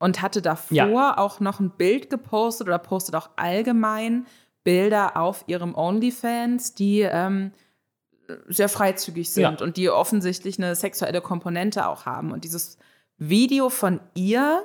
[0.00, 1.16] und hatte davor Ja.
[1.18, 4.26] auch noch ein Bild gepostet oder postet auch allgemein
[4.64, 7.52] Bilder auf ihrem OnlyFans, die ähm,
[8.48, 9.64] sehr freizügig sind Ja.
[9.64, 12.32] und die offensichtlich eine sexuelle Komponente auch haben.
[12.32, 12.78] Und dieses
[13.18, 14.64] Video von ihr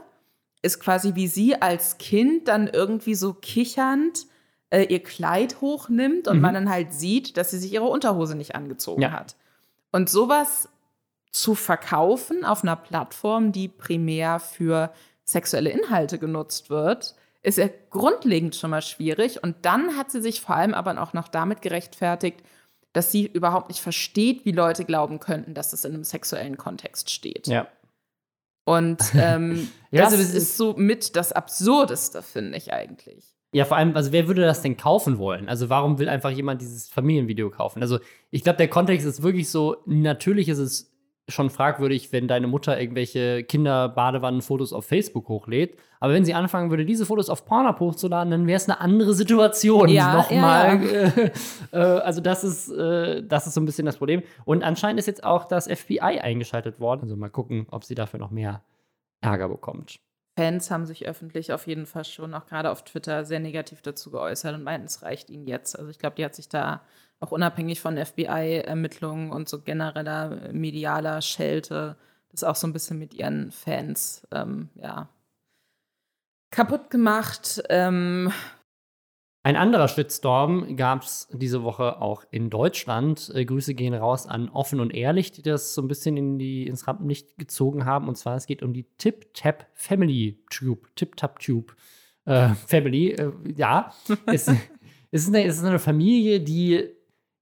[0.64, 4.26] ist quasi wie sie als Kind dann irgendwie so kichernd
[4.72, 6.42] äh, ihr Kleid hochnimmt und Mhm.
[6.42, 9.12] man dann halt sieht, dass sie sich ihre Unterhose nicht angezogen Ja.
[9.12, 9.36] hat.
[9.92, 10.70] Und sowas
[11.32, 14.92] zu verkaufen auf einer Plattform, die primär für
[15.24, 19.44] sexuelle Inhalte genutzt wird, ist ja grundlegend schon mal schwierig.
[19.44, 22.44] Und dann hat sie sich vor allem aber auch noch damit gerechtfertigt,
[22.94, 27.10] dass sie überhaupt nicht versteht, wie Leute glauben könnten, dass das in einem sexuellen Kontext
[27.10, 27.48] steht.
[27.48, 27.68] Ja.
[28.66, 33.34] Und ähm, Ja, das, also das ist, ist- so mit das Absurdeste, finde ich eigentlich.
[33.54, 35.50] Ja, vor allem, also wer würde das denn kaufen wollen?
[35.50, 37.82] Also warum will einfach jemand dieses Familienvideo kaufen?
[37.82, 40.92] Also ich glaube, der Kontext ist wirklich so, natürlich ist es
[41.28, 45.78] schon fragwürdig, wenn deine Mutter irgendwelche Kinder-Badewannenfotos auf Facebook hochlädt.
[46.00, 49.14] Aber wenn sie anfangen würde, diese Fotos auf Pornhub hochzuladen, dann wäre es eine andere
[49.14, 49.90] Situation.
[49.90, 50.82] Ja, Nochmal.
[50.84, 51.32] Äh,
[51.72, 54.24] äh, also das ist, äh, das ist so ein bisschen das Problem.
[54.46, 57.02] Und anscheinend ist jetzt auch das FBI eingeschaltet worden.
[57.04, 58.64] Also mal gucken, ob sie dafür noch mehr
[59.22, 60.00] Ärger bekommt.
[60.38, 64.12] Fans haben sich öffentlich auf jeden Fall schon, auch gerade auf Twitter, sehr negativ dazu
[64.12, 65.78] geäußert und meinten, es reicht ihnen jetzt.
[65.78, 66.82] Also ich glaube, die hat sich da
[67.20, 71.98] auch unabhängig von FBI-Ermittlungen und so genereller äh, medialer Schelte
[72.32, 75.10] das auch so ein bisschen mit ihren Fans ähm, ja,
[76.50, 77.62] kaputt gemacht.
[77.70, 78.32] Ähm,
[79.44, 83.32] Ein anderer Shitstorm gab es diese Woche auch in Deutschland.
[83.34, 86.68] Äh, Grüße gehen raus an Offen und Ehrlich, die das so ein bisschen in die,
[86.68, 88.08] ins Rampenlicht gezogen haben.
[88.08, 90.88] Und zwar, es geht um die Tip Tap Family Tube.
[90.96, 91.76] Tip Tap Tube
[92.26, 93.14] äh, Family.
[93.14, 93.92] Äh, ja,
[94.28, 94.58] es, es,
[95.12, 96.90] ist eine, es ist eine Familie, die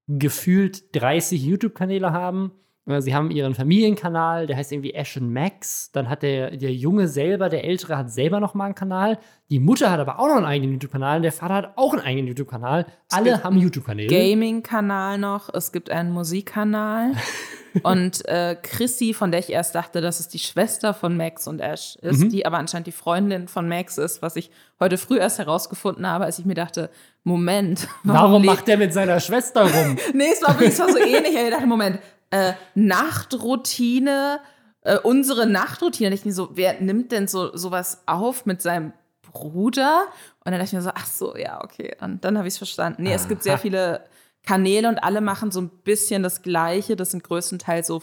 [0.06, 2.52] gefühlt 30 YouTube-Kanäle haben.
[2.90, 5.90] Äh, Sie haben ihren Familienkanal, der heißt irgendwie Ash and Max.
[5.92, 9.18] Dann hat der, der Junge selber, der Ältere, hat selber noch mal einen Kanal.
[9.50, 11.22] Die Mutter hat aber auch noch einen eigenen YouTube-Kanal.
[11.22, 12.86] Der Vater hat auch einen eigenen YouTube-Kanal.
[13.10, 14.08] Alle haben YouTube-Kanäle.
[14.08, 17.12] Gaming-Kanal noch, es gibt einen Musikkanal.
[17.82, 21.60] und äh, Chrissy, von der ich erst dachte, dass es die Schwester von Max und
[21.60, 22.28] Ash ist, Mhm.
[22.30, 24.50] die aber anscheinend die Freundin von Max ist, was ich
[24.80, 26.90] heute früh erst herausgefunden habe, als ich mir dachte,
[27.22, 29.96] Moment, Warum lebt- macht der mit seiner Schwester rum?
[30.14, 31.34] Nee, es war, es war so ähnlich.
[31.36, 31.98] Ich dachte, Moment,
[32.30, 34.40] äh, Nachtroutine,
[34.82, 36.14] äh, unsere Nachtroutine.
[36.14, 40.04] Ich mir so, wer nimmt denn so sowas auf mit seinem Bruder?
[40.44, 41.96] Und dann dachte ich mir so, ach so, ja, okay.
[42.00, 43.02] Und dann habe ich es verstanden.
[43.02, 43.60] Nee, es gibt sehr Aha.
[43.60, 44.04] viele
[44.42, 46.96] Kanäle und alle machen so ein bisschen das Gleiche.
[46.96, 48.02] Das sind größtenteils so,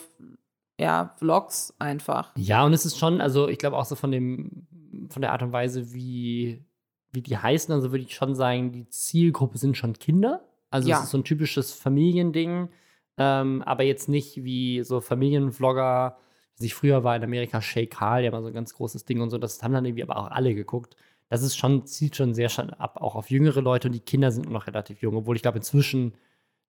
[0.79, 2.31] ja, Vlogs einfach.
[2.35, 4.67] Ja, und es ist schon, also ich glaube auch so von dem,
[5.09, 6.63] von der Art und Weise, wie,
[7.11, 10.41] wie die heißen, also würde ich schon sagen, die Zielgruppe sind schon Kinder.
[10.69, 10.97] Also Ja.
[10.97, 12.69] es ist so ein typisches Familiending,
[13.17, 16.17] ähm, aber jetzt nicht wie so Familienvlogger,
[16.57, 19.21] wie sich früher war in Amerika Shay Carl, der war so ein ganz großes Ding
[19.21, 20.95] und so, das haben dann irgendwie aber auch alle geguckt.
[21.29, 24.31] Das ist schon, zieht schon sehr schon ab, auch auf jüngere Leute und die Kinder
[24.31, 26.13] sind noch relativ jung, obwohl ich glaube inzwischen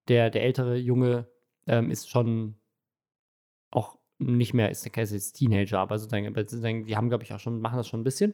[0.07, 1.27] der, der ältere Junge
[1.67, 2.55] ähm, ist schon
[3.71, 7.39] auch nicht mehr, ist, ist jetzt Teenager, aber sozusagen, sozusagen die haben, glaube ich, auch
[7.39, 8.33] schon, machen das schon ein bisschen.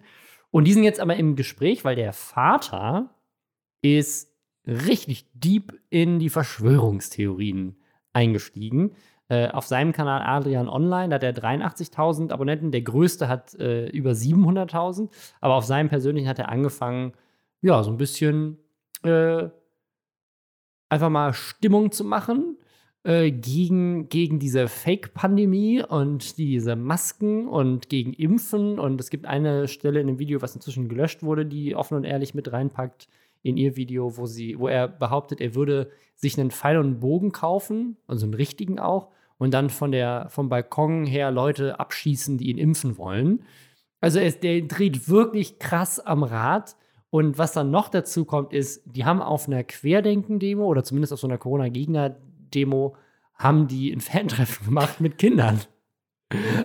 [0.51, 3.13] Und die sind jetzt aber im Gespräch, weil der Vater
[3.81, 4.33] ist
[4.65, 7.77] richtig deep in die Verschwörungstheorien
[8.15, 8.91] eingestiegen.
[9.27, 12.71] Äh, auf seinem Kanal Adrian Online, hat er 83.000 Abonnenten.
[12.71, 15.09] Der größte hat äh, über 700.000.
[15.41, 17.13] Aber auf seinem persönlichen hat er angefangen,
[17.61, 18.57] ja, so ein bisschen
[19.03, 19.49] äh,
[20.89, 22.57] einfach mal Stimmung zu machen.
[23.05, 28.79] äh, gegen, gegen diese Fake-Pandemie und diese Masken und gegen Impfen.
[28.79, 32.03] Und es gibt eine Stelle in dem Video, was inzwischen gelöscht wurde, die offen und
[32.03, 33.07] ehrlich mit reinpackt
[33.45, 36.99] in ihr Video, wo, sie, wo er behauptet, er würde sich einen Pfeil und einen
[36.99, 42.39] Bogen kaufen, also einen richtigen auch, und dann von der, vom Balkon her Leute abschießen,
[42.39, 43.43] die ihn impfen wollen.
[44.01, 46.75] Also er, der dreht wirklich krass am Rad.
[47.11, 51.19] Und was dann noch dazu kommt, ist, die haben auf einer Querdenken-Demo oder zumindest auf
[51.19, 52.95] so einer Corona-Gegner-Demo,
[53.35, 55.61] haben die ein Fantreffen gemacht mit Kindern.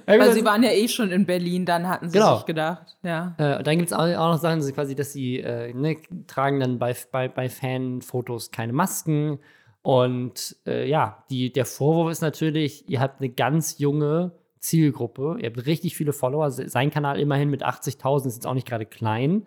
[0.06, 2.36] Weil sie waren ja eh schon in Berlin, dann hatten sie genau.
[2.36, 2.96] sich gedacht.
[3.02, 3.34] Ja.
[3.36, 6.78] Äh, dann gibt es auch, auch, noch Sachen, quasi, dass sie äh, ne, tragen dann
[6.78, 9.38] bei, bei, bei Fanfotos keine Masken.
[9.82, 15.50] Und äh, ja, die, der Vorwurf ist natürlich, ihr habt eine ganz junge Zielgruppe, ihr
[15.50, 19.46] habt richtig viele Follower, sein Kanal immerhin mit 80.000 ist jetzt auch nicht gerade klein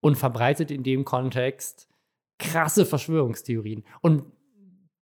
[0.00, 1.88] und verbreitet in dem Kontext
[2.38, 3.84] krasse Verschwörungstheorien.
[4.00, 4.24] Und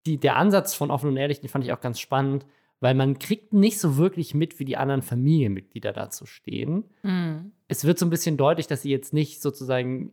[0.06, 2.46] die, der Ansatz von offen und ehrlich, den fand ich auch ganz spannend,
[2.84, 6.84] weil man kriegt nicht so wirklich mit, wie die anderen Familienmitglieder dazu stehen.
[7.02, 7.52] Mhm.
[7.66, 10.12] Es wird so ein bisschen deutlich, dass sie jetzt nicht sozusagen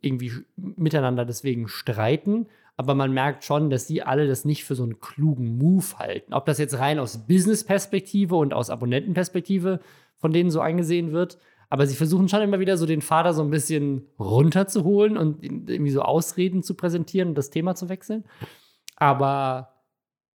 [0.00, 4.82] irgendwie miteinander deswegen streiten, aber man merkt schon, dass sie alle das nicht für so
[4.82, 6.34] einen klugen Move halten.
[6.34, 9.78] Ob das jetzt rein aus Business-Perspektive und aus Abonnentenperspektive
[10.16, 13.42] von denen so angesehen wird, aber sie versuchen schon immer wieder so den Vater so
[13.44, 18.24] ein bisschen runterzuholen und irgendwie so Ausreden zu präsentieren und das Thema zu wechseln.
[18.96, 19.79] Aber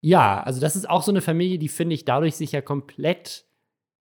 [0.01, 3.45] ja, also das ist auch so eine Familie, die finde ich dadurch sich ja komplett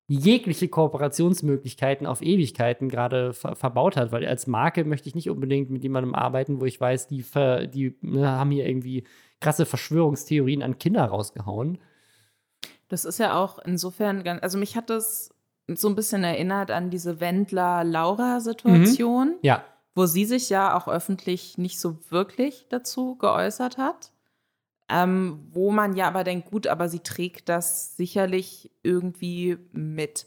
[0.07, 5.71] jegliche Kooperationsmöglichkeiten auf Ewigkeiten gerade ver verbaut hat, weil als Marke möchte ich nicht unbedingt
[5.71, 7.25] mit jemandem arbeiten, wo ich weiß, die,
[7.73, 9.05] die ne, haben hier irgendwie
[9.41, 11.79] krasse Verschwörungstheorien an Kinder rausgehauen.
[12.89, 15.35] Das ist ja auch insofern ganz, also mich hat das
[15.69, 19.39] so ein bisschen erinnert an diese Wendler-Laura-Situation, mhm.
[19.41, 19.65] ja.
[19.95, 24.11] wo sie sich ja auch öffentlich nicht so wirklich dazu geäußert hat.
[24.89, 30.27] Ähm, wo man ja aber denkt, gut, aber sie trägt das sicherlich irgendwie mit.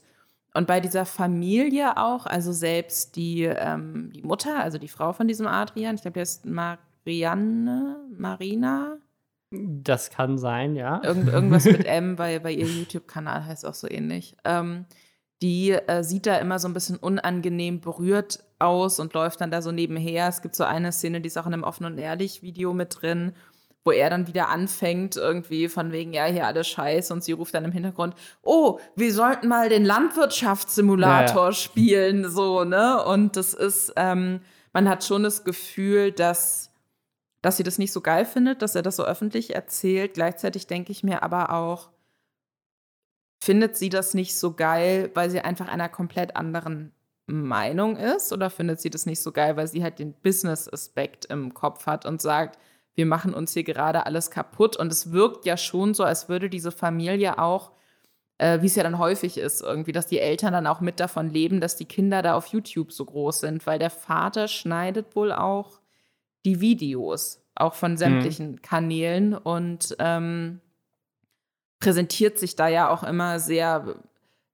[0.54, 5.28] Und bei dieser Familie auch, also selbst die, ähm, die Mutter, also die Frau von
[5.28, 8.96] diesem Adrian, ich glaube, der ist Marianne, Marina.
[9.50, 11.00] Das kann sein, ja.
[11.04, 14.36] Irgend, irgendwas mit M, bei, bei ihr YouTube-Kanal heißt auch so ähnlich.
[14.44, 14.86] Ähm,
[15.40, 19.62] die äh, sieht da immer so ein bisschen unangenehm berührt aus und läuft dann da
[19.62, 20.26] so nebenher.
[20.28, 23.00] Es gibt so eine Szene, die ist auch in einem Offen und Ehrlich Video mit
[23.00, 23.32] drin,
[23.88, 27.54] wo er dann wieder anfängt, irgendwie von wegen, ja, hier alles scheiße und sie ruft
[27.54, 31.52] dann im Hintergrund, oh, wir sollten mal den Landwirtschaftssimulator ja, ja.
[31.52, 33.02] spielen, so, ne?
[33.02, 34.40] Und das ist, ähm,
[34.74, 36.70] man hat schon das Gefühl, dass,
[37.40, 40.12] dass sie das nicht so geil findet, dass er das so öffentlich erzählt.
[40.12, 41.88] Gleichzeitig denke ich mir aber auch,
[43.42, 46.92] findet sie das nicht so geil, weil sie einfach einer komplett anderen
[47.26, 48.34] Meinung ist?
[48.34, 52.04] Oder findet sie das nicht so geil, weil sie halt den Business-Aspekt im Kopf hat
[52.04, 52.58] und sagt,
[52.98, 54.76] wir machen uns hier gerade alles kaputt.
[54.76, 57.70] Und es wirkt ja schon so, als würde diese Familie auch,
[58.38, 61.30] äh, wie es ja dann häufig ist, irgendwie, dass die Eltern dann auch mit davon
[61.30, 65.30] leben, dass die Kinder da auf YouTube so groß sind, weil der Vater schneidet wohl
[65.30, 65.80] auch
[66.44, 67.98] die Videos, auch von mhm.
[67.98, 68.62] sämtlichen mhm.
[68.62, 70.60] Kanälen und ähm,
[71.78, 73.94] präsentiert sich da ja auch immer sehr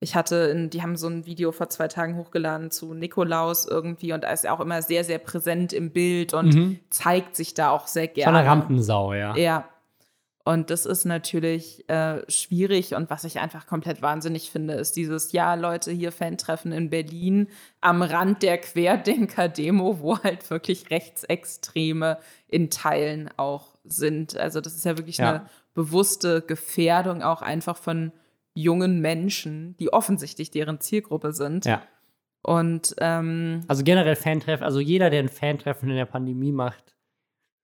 [0.00, 4.12] ich hatte, in, die haben so ein Video vor zwei Tagen hochgeladen zu Nikolaus irgendwie
[4.12, 6.80] und da ist er auch immer sehr, sehr präsent im Bild und mhm.
[6.90, 8.36] zeigt sich da auch sehr gerne.
[8.36, 9.36] Von der Rampensau, ja.
[9.36, 9.68] Ja.
[10.46, 15.32] Und das ist natürlich äh, schwierig und was ich einfach komplett wahnsinnig finde, ist dieses,
[15.32, 17.48] ja, Leute, hier Fan-Treffen in Berlin
[17.80, 24.36] am Rand der Querdenker-Demo, wo halt wirklich Rechtsextreme in Teilen auch sind.
[24.36, 25.30] Also das ist ja wirklich ja.
[25.30, 28.12] eine bewusste Gefährdung auch einfach von
[28.54, 31.66] jungen Menschen, die offensichtlich deren Zielgruppe sind.
[31.66, 31.82] Ja.
[32.42, 36.94] Und ähm, also generell Fantreffen, also jeder, der ein Fantreffen in der Pandemie macht,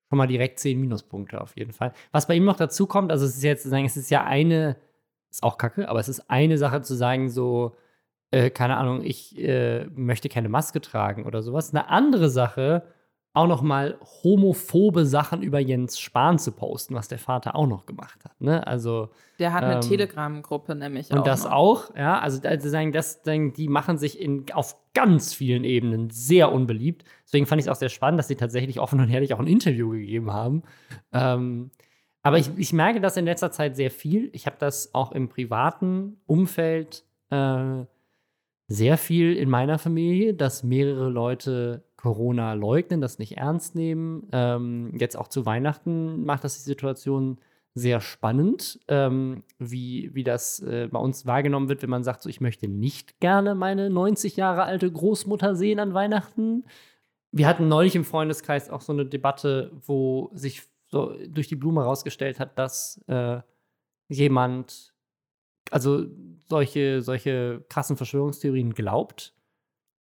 [0.09, 1.93] schon mal direkt zehn Minuspunkte auf jeden Fall.
[2.13, 4.77] Was bei ihm noch dazu kommt, also es ist jetzt sagen, es ist ja eine,
[5.31, 7.77] ist auch kacke, aber es ist eine Sache zu sagen, so,
[8.33, 11.73] äh, keine Ahnung, ich äh, möchte keine Maske tragen oder sowas.
[11.73, 12.83] Eine andere Sache,
[13.33, 17.87] auch noch mal homophobe Sachen über Jens Spahn zu posten, was der Vater auch noch
[17.87, 18.41] gemacht hat.
[18.41, 18.67] Ne?
[18.67, 21.25] Also der hat eine ähm, Telegram-Gruppe nämlich und auch.
[21.25, 21.53] Das noch.
[21.53, 22.19] auch, ja.
[22.19, 27.05] Also, also sagen, das, die machen sich in, auf ganz vielen Ebenen sehr unbeliebt.
[27.25, 29.47] Deswegen fand ich es auch sehr spannend, dass sie tatsächlich offen und ehrlich auch ein
[29.47, 30.65] Interview gegeben haben.
[31.13, 31.71] Ähm,
[32.23, 34.31] aber ich, ich merke das in letzter Zeit sehr viel.
[34.33, 37.85] Ich habe das auch im privaten Umfeld äh,
[38.71, 44.29] sehr viel in meiner Familie, dass mehrere Leute Corona leugnen, das nicht ernst nehmen.
[44.31, 47.39] Ähm, jetzt auch zu Weihnachten macht das die Situation
[47.75, 52.29] sehr spannend, ähm, wie, wie das äh, bei uns wahrgenommen wird, wenn man sagt, so,
[52.29, 56.65] ich möchte nicht gerne meine 90 Jahre alte Großmutter sehen an Weihnachten.
[57.33, 61.81] Wir hatten neulich im Freundeskreis auch so eine Debatte, wo sich so durch die Blume
[61.81, 63.41] herausgestellt hat, dass äh,
[64.09, 64.90] jemand,
[65.71, 66.07] also
[66.49, 69.35] solche, solche krassen Verschwörungstheorien glaubt,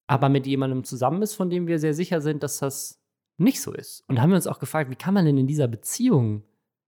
[0.08, 3.00] aber mit jemandem zusammen ist, von dem wir sehr sicher sind, dass das
[3.38, 4.04] nicht so ist.
[4.08, 6.44] Und da haben wir uns auch gefragt, wie kann man denn in dieser Beziehung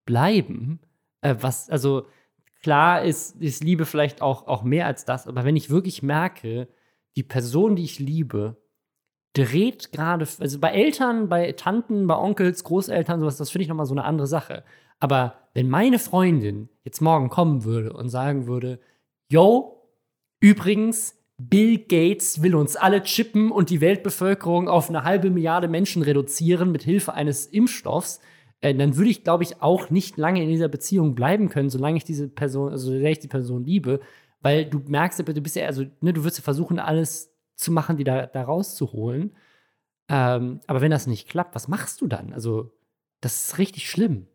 [0.05, 0.79] bleiben?
[1.21, 2.07] Äh, was, also
[2.61, 6.67] klar ist, ist Liebe vielleicht auch, auch mehr als das, aber wenn ich wirklich merke,
[7.15, 8.57] die Person, die ich liebe,
[9.33, 13.85] dreht gerade, also bei Eltern, bei Tanten, bei Onkels, Großeltern, sowas, das finde ich nochmal
[13.85, 14.63] so eine andere Sache.
[15.01, 18.79] Aber wenn meine Freundin jetzt morgen kommen würde und sagen würde,
[19.29, 19.89] yo,
[20.39, 26.03] übrigens, Bill Gates will uns alle chippen und die Weltbevölkerung auf eine halbe Milliarde Menschen
[26.03, 28.19] reduzieren mit Hilfe eines Impfstoffs,
[28.61, 31.97] äh, dann würde ich, glaube ich, auch nicht lange in dieser Beziehung bleiben können, solange
[31.97, 34.01] ich diese Person, also solange ich die Person liebe,
[34.41, 37.97] weil du merkst, du bist ja, also, ne, du wirst ja versuchen, alles zu machen,
[37.97, 39.35] die da, da rauszuholen.
[40.09, 42.33] Ähm, aber wenn das nicht klappt, was machst du dann?
[42.33, 42.71] Also,
[43.19, 44.27] das ist richtig schlimm.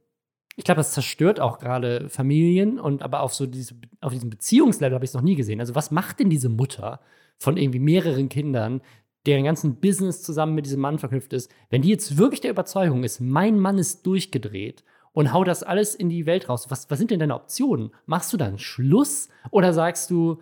[0.57, 4.95] Ich glaube, das zerstört auch gerade Familien und aber auf so diese, auf diesem Beziehungslevel
[4.95, 5.61] habe ich es noch nie gesehen.
[5.61, 7.01] Also, was macht denn diese Mutter
[7.39, 8.81] von irgendwie mehreren Kindern,
[9.27, 13.05] deren ganzen Business zusammen mit diesem Mann verknüpft ist, wenn die jetzt wirklich der Überzeugung
[13.05, 16.99] ist, mein Mann ist durchgedreht und hau das alles in die Welt raus, was, was
[16.99, 17.91] sind denn deine Optionen?
[18.07, 20.41] Machst du dann Schluss oder sagst du,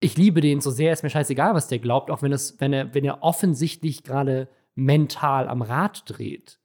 [0.00, 2.72] ich liebe den so sehr, ist mir scheißegal, was der glaubt, auch wenn, es, wenn,
[2.72, 6.58] er, wenn er offensichtlich gerade mental am Rad dreht?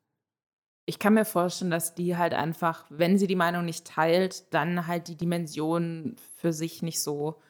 [0.85, 4.87] Ich kann mir vorstellen, dass die halt einfach, wenn sie die Meinung nicht teilt, dann
[4.87, 7.41] halt die Dimension für sich nicht so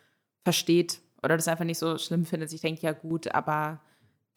[0.43, 2.53] versteht oder das einfach nicht so schlimm findet.
[2.53, 3.81] Ich denke, ja gut, aber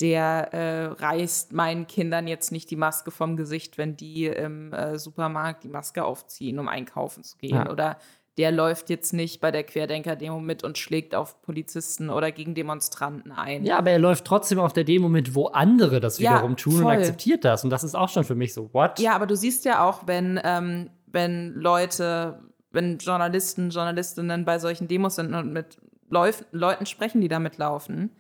[0.01, 4.99] der äh, reißt meinen Kindern jetzt nicht die Maske vom Gesicht, wenn die im äh,
[4.99, 7.57] Supermarkt die Maske aufziehen, um einkaufen zu gehen.
[7.57, 7.71] Ja.
[7.71, 7.99] Oder
[8.39, 13.33] der läuft jetzt nicht bei der Querdenker-Demo mit und schlägt auf Polizisten oder gegen Demonstranten
[13.33, 13.65] ein.
[13.65, 16.73] Ja, aber er läuft trotzdem auf der Demo mit, wo andere das wiederum ja, tun
[16.75, 16.85] voll.
[16.85, 17.65] und akzeptiert das.
[17.65, 19.01] Und das ist auch schon für mich so, what?
[19.01, 22.39] Ja, aber du siehst ja auch, wenn, ähm, wenn Leute,
[22.71, 25.77] wenn Journalisten, Journalistinnen bei solchen Demos sind und mit
[26.09, 28.11] Leuf Leuten sprechen, die damit laufen,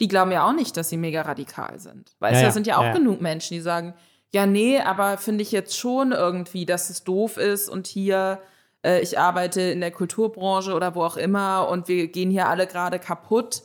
[0.00, 2.14] die glauben ja auch nicht, dass sie mega radikal sind.
[2.18, 2.92] Weißt du, ja, ja, sind ja auch ja.
[2.92, 3.94] genug Menschen, die sagen,
[4.34, 8.38] ja, nee, aber finde ich jetzt schon irgendwie, dass es doof ist und hier
[8.84, 12.66] äh, ich arbeite in der Kulturbranche oder wo auch immer und wir gehen hier alle
[12.66, 13.62] gerade kaputt.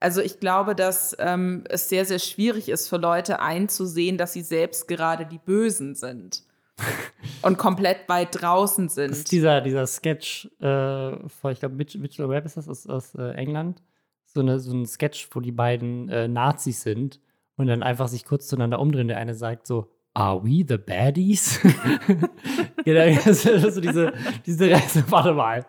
[0.00, 4.42] Also ich glaube, dass ähm, es sehr, sehr schwierig ist für Leute einzusehen, dass sie
[4.42, 6.44] selbst gerade die Bösen sind.
[7.42, 9.10] und komplett weit draußen sind.
[9.10, 13.14] Das ist dieser, dieser Sketch äh, von, ich glaube, Mitchell Webb ist das aus, aus
[13.14, 13.82] äh, England.
[14.24, 17.20] So, eine, so ein Sketch, wo die beiden äh, Nazis sind
[17.56, 19.08] und dann einfach sich kurz zueinander umdrehen.
[19.08, 21.60] Der eine sagt so, Are we the baddies?
[22.84, 24.12] genau, also diese,
[24.44, 25.64] diese Reise, warte mal,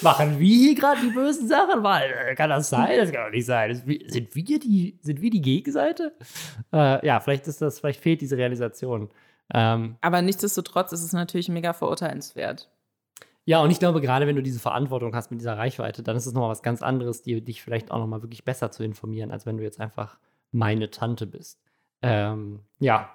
[0.00, 1.84] machen wir hier gerade die bösen Sachen?
[1.84, 2.96] Äh, kann das sein?
[2.96, 3.70] Das kann doch nicht sein.
[3.70, 6.12] Das, sind, wir die, sind wir die Gegenseite?
[6.72, 9.08] Äh, ja, vielleicht ist das, vielleicht fehlt diese Realisation.
[9.52, 12.70] Ähm, Aber nichtsdestotrotz ist es natürlich mega verurteilenswert.
[13.44, 16.26] Ja, und ich glaube, gerade wenn du diese Verantwortung hast mit dieser Reichweite, dann ist
[16.26, 19.46] es nochmal was ganz anderes, die, dich vielleicht auch nochmal wirklich besser zu informieren, als
[19.46, 20.20] wenn du jetzt einfach
[20.52, 21.60] meine Tante bist.
[22.02, 23.10] Ähm, ja.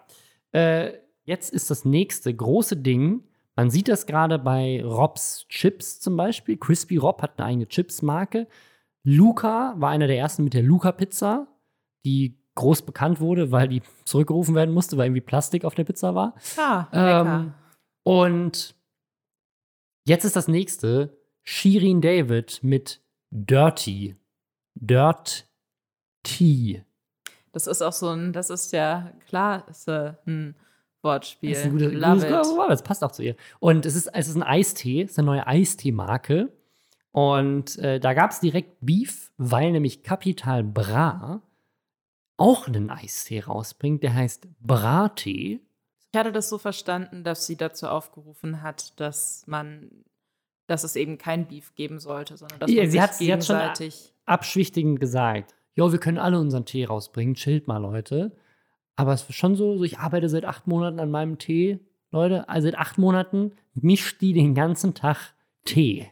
[0.56, 3.24] Äh, jetzt ist das nächste große Ding.
[3.56, 6.58] Man sieht das gerade bei Robs Chips zum Beispiel.
[6.58, 8.48] Crispy Rob hat eine eigene Chips-Marke.
[9.04, 11.48] Luca war einer der ersten mit der Luca-Pizza,
[12.06, 16.16] die groß bekannt wurde, weil die zurückgerufen werden musste, weil irgendwie Plastik auf der Pizza
[16.16, 16.36] war.
[16.58, 16.88] Ah.
[16.94, 17.54] Ähm,
[18.04, 18.76] und
[20.08, 24.16] jetzt ist das nächste Shirin David mit Dirty.
[24.74, 25.48] Dirt
[26.24, 26.84] Tea.
[27.56, 30.56] Das ist auch so ein, das ist ja klar, ist ein
[31.02, 31.52] Wortspiel.
[31.52, 33.38] Das ist ein gutes, Love gutes, das passt auch zu ihr.
[33.60, 36.52] Und es ist, es ist ein Eistee, es ist eine neue Eistee-Marke.
[37.12, 41.42] Und äh, da gab es direkt Beef, weil nämlich Capital Bra
[42.36, 45.62] auch einen Eistee rausbringt, der heißt Brattee.
[46.12, 50.04] Ich hatte das so verstanden, dass sie dazu aufgerufen hat, dass man,
[50.68, 54.12] dass es eben kein Beef geben sollte, sondern dass ja, man sie hat, gegenseitig sie
[54.12, 58.32] hat schon abschwichtigend gesagt jo, wir können alle unseren Tee rausbringen, chillt mal, Leute.
[58.96, 61.80] Aber es ist schon so, so, ich arbeite seit acht Monaten an meinem Tee,
[62.12, 62.48] Leute.
[62.50, 65.34] Also seit acht Monaten mischt die den ganzen Tag
[65.66, 66.08] Tee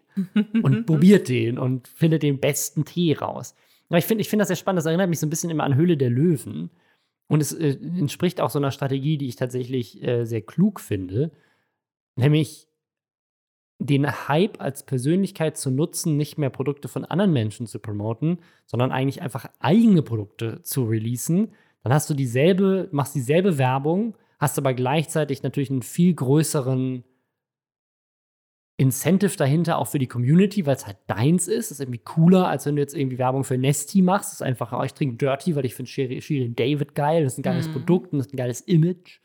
[0.61, 3.55] und probiert den und findet den besten Tee raus.
[3.89, 4.79] Aber ich finde ich find das sehr spannend.
[4.79, 6.69] Das erinnert mich so ein bisschen immer an Höhle der Löwen.
[7.27, 11.31] Und es äh, entspricht auch so einer Strategie, die ich tatsächlich äh, sehr klug finde.
[12.15, 12.67] Nämlich
[13.85, 18.91] den Hype als Persönlichkeit zu nutzen, nicht mehr Produkte von anderen Menschen zu promoten, sondern
[18.91, 21.53] eigentlich einfach eigene Produkte zu releasen.
[21.83, 27.03] Dann hast du dieselbe, machst dieselbe Werbung, hast aber gleichzeitig natürlich einen viel größeren
[28.77, 31.69] Incentive dahinter, auch für die Community, weil es halt deins ist.
[31.69, 34.29] Das ist irgendwie cooler, als wenn du jetzt irgendwie Werbung für Nesti machst.
[34.29, 37.23] Das ist einfach, oh, ich trinke Dirty, weil ich finde Shirin David geil.
[37.23, 37.73] Das ist ein geiles mm.
[37.73, 39.19] Produkt und das ist ein geiles Image.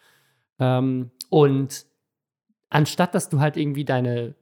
[0.59, 1.87] Ähm, und
[2.69, 4.35] anstatt dass du halt irgendwie deine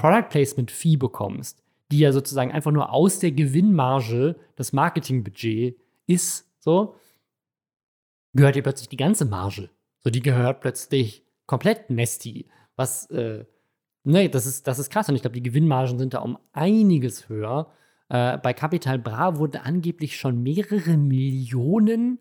[0.00, 5.76] Product Placement Fee bekommst, die ja sozusagen einfach nur aus der Gewinnmarge das Marketingbudget
[6.06, 6.96] ist, so,
[8.32, 9.68] gehört dir plötzlich die ganze Marge.
[9.98, 12.48] So, die gehört plötzlich komplett Nesti.
[12.76, 13.44] Was, äh,
[14.04, 15.08] ne, das ist, das ist krass.
[15.08, 17.70] Und ich glaube, die Gewinnmargen sind da um einiges höher.
[18.08, 22.20] Äh, bei Capital Bra wurden angeblich schon mehrere Millionen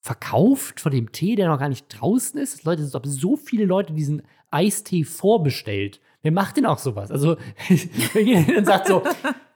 [0.00, 2.62] verkauft von dem Tee, der noch gar nicht draußen ist.
[2.64, 6.00] Leute, es haben so viele Leute diesen Eistee vorbestellt.
[6.24, 7.10] Wer macht denn auch sowas?
[7.10, 7.36] Also,
[8.56, 9.02] und sagt so,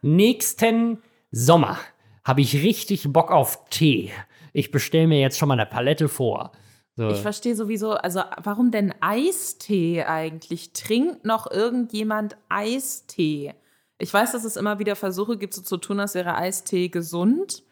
[0.02, 1.78] nächsten Sommer
[2.24, 4.12] habe ich richtig Bock auf Tee.
[4.52, 6.52] Ich bestelle mir jetzt schon mal eine Palette vor.
[6.94, 7.08] So.
[7.08, 10.74] Ich verstehe sowieso, also warum denn Eistee eigentlich?
[10.74, 13.54] Trinkt noch irgendjemand Eistee?
[13.96, 17.62] Ich weiß, dass es immer wieder Versuche gibt, so zu tun, als wäre Eistee gesund.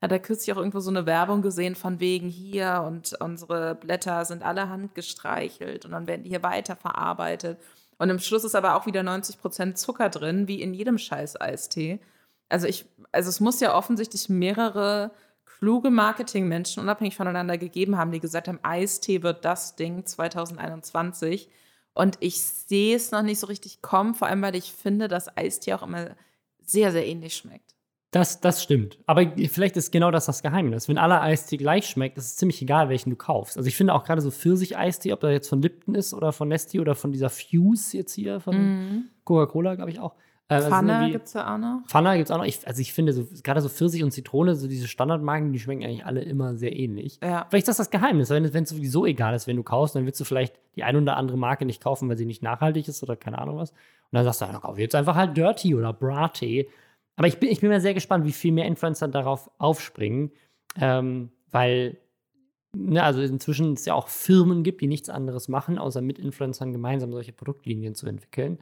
[0.00, 4.24] Hat er kürzlich auch irgendwo so eine Werbung gesehen von wegen hier und unsere Blätter
[4.26, 7.58] sind alle handgestreichelt und dann werden die hier weiterverarbeitet.
[8.04, 11.40] Und im Schluss ist aber auch wieder 90 Prozent Zucker drin, wie in jedem scheiß
[11.40, 12.00] Eistee.
[12.50, 15.10] Also ich, also es muss ja offensichtlich mehrere
[15.46, 21.48] kluge Marketingmenschen unabhängig voneinander gegeben haben, die gesagt haben, Eistee wird das Ding 2021.
[21.94, 25.34] Und ich sehe es noch nicht so richtig kommen, vor allem weil ich finde, dass
[25.34, 26.14] Eistee auch immer
[26.60, 27.73] sehr, sehr ähnlich schmeckt.
[28.14, 29.00] Das, das stimmt.
[29.06, 30.88] Aber vielleicht ist genau das das Geheimnis.
[30.88, 33.56] Wenn aller Eistee gleich schmeckt, ist es ziemlich egal, welchen du kaufst.
[33.56, 36.46] Also ich finde auch gerade so Pfirsich-Eistee, ob der jetzt von Lipton ist oder von
[36.46, 39.04] Nesti oder von dieser Fuse jetzt hier, von mm.
[39.24, 40.14] Coca-Cola, glaube ich auch.
[40.46, 41.80] Äh, Pfanne gibt es ja auch noch.
[41.88, 42.44] Pfanne gibt es auch noch.
[42.44, 45.82] Ich, also ich finde, so, gerade so Pfirsich und Zitrone, so diese Standardmarken, die schmecken
[45.82, 47.18] eigentlich alle immer sehr ähnlich.
[47.20, 47.46] Ja.
[47.48, 48.30] Vielleicht ist das das Geheimnis.
[48.30, 51.16] Wenn es sowieso egal ist, wenn du kaufst, dann willst du vielleicht die ein oder
[51.16, 53.72] andere Marke nicht kaufen, weil sie nicht nachhaltig ist oder keine Ahnung was.
[53.72, 53.78] Und
[54.12, 56.68] dann sagst du, dann kauf jetzt einfach halt Dirty oder Brattee.
[57.16, 60.32] Aber ich bin, ich bin mir sehr gespannt, wie viel mehr Influencer darauf aufspringen,
[60.80, 61.98] ähm, weil
[62.74, 66.72] ne, also inzwischen es ja auch Firmen gibt, die nichts anderes machen, außer mit Influencern
[66.72, 68.58] gemeinsam solche Produktlinien zu entwickeln.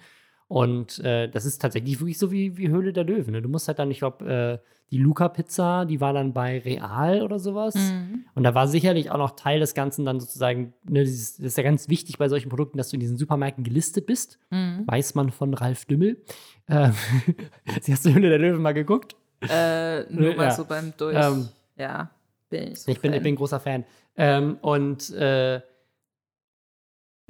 [0.53, 3.33] Und äh, das ist tatsächlich wirklich so wie, wie Höhle der Löwen.
[3.33, 3.41] Ne?
[3.41, 7.39] Du musst halt dann, ich glaube, äh, die Luca-Pizza, die war dann bei Real oder
[7.39, 7.75] sowas.
[7.75, 8.27] Mhm.
[8.35, 11.57] Und da war sicherlich auch noch Teil des Ganzen dann sozusagen, ne, dieses, das ist
[11.57, 14.39] ja ganz wichtig bei solchen Produkten, dass du in diesen Supermärkten gelistet bist.
[14.51, 14.83] Mhm.
[14.85, 16.23] Weiß man von Ralf Dümmel.
[16.67, 16.91] Äh,
[17.91, 19.17] hast du Höhle der Löwen mal geguckt?
[19.41, 20.51] Äh, nur mal ja.
[20.51, 21.17] so beim Durch.
[21.17, 21.49] Ähm,
[21.79, 22.11] ja,
[22.51, 23.87] bin ich so Ich bin, ich bin großer Fan.
[24.19, 25.63] Ähm, und äh,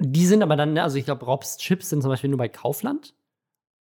[0.05, 2.49] die sind aber dann, ne, also ich glaube, Robs Chips sind zum Beispiel nur bei
[2.49, 3.13] Kaufland.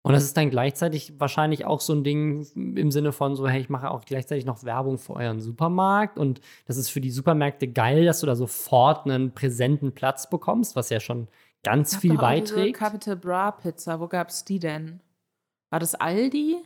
[0.01, 3.59] Und das ist dann gleichzeitig wahrscheinlich auch so ein Ding im Sinne von so, hey,
[3.59, 6.17] ich mache auch gleichzeitig noch Werbung für euren Supermarkt.
[6.17, 10.77] Und das ist für die Supermärkte geil, dass du da sofort einen präsenten Platz bekommst,
[10.77, 11.27] was ja schon
[11.63, 12.77] ganz viel beiträgt.
[12.77, 15.01] Capital Bra Pizza, wo gab es die denn?
[15.69, 16.57] War das Aldi?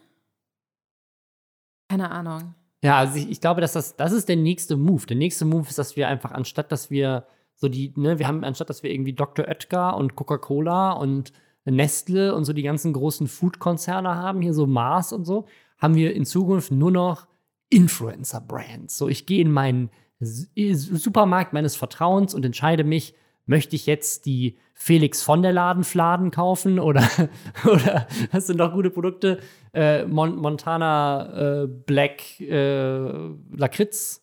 [1.90, 2.54] Keine Ahnung.
[2.84, 5.06] Ja, also ich, ich glaube, dass das, das ist der nächste Move.
[5.08, 7.26] Der nächste Move ist, dass wir einfach, anstatt dass wir
[7.64, 9.48] so die, ne, wir haben, anstatt dass wir irgendwie Dr.
[9.48, 11.32] Oetker und Coca-Cola und
[11.64, 15.46] Nestle und so die ganzen großen Food-Konzerne haben, hier so Mars und so,
[15.78, 17.26] haben wir in Zukunft nur noch
[17.70, 18.98] Influencer-Brands.
[18.98, 24.58] So, ich gehe in meinen Supermarkt meines Vertrauens und entscheide mich, möchte ich jetzt die
[24.74, 27.08] Felix von der Ladenfladen kaufen oder,
[27.66, 29.40] oder hast du noch gute Produkte?
[29.74, 34.23] Äh, Mon Montana äh, Black äh, Lakritz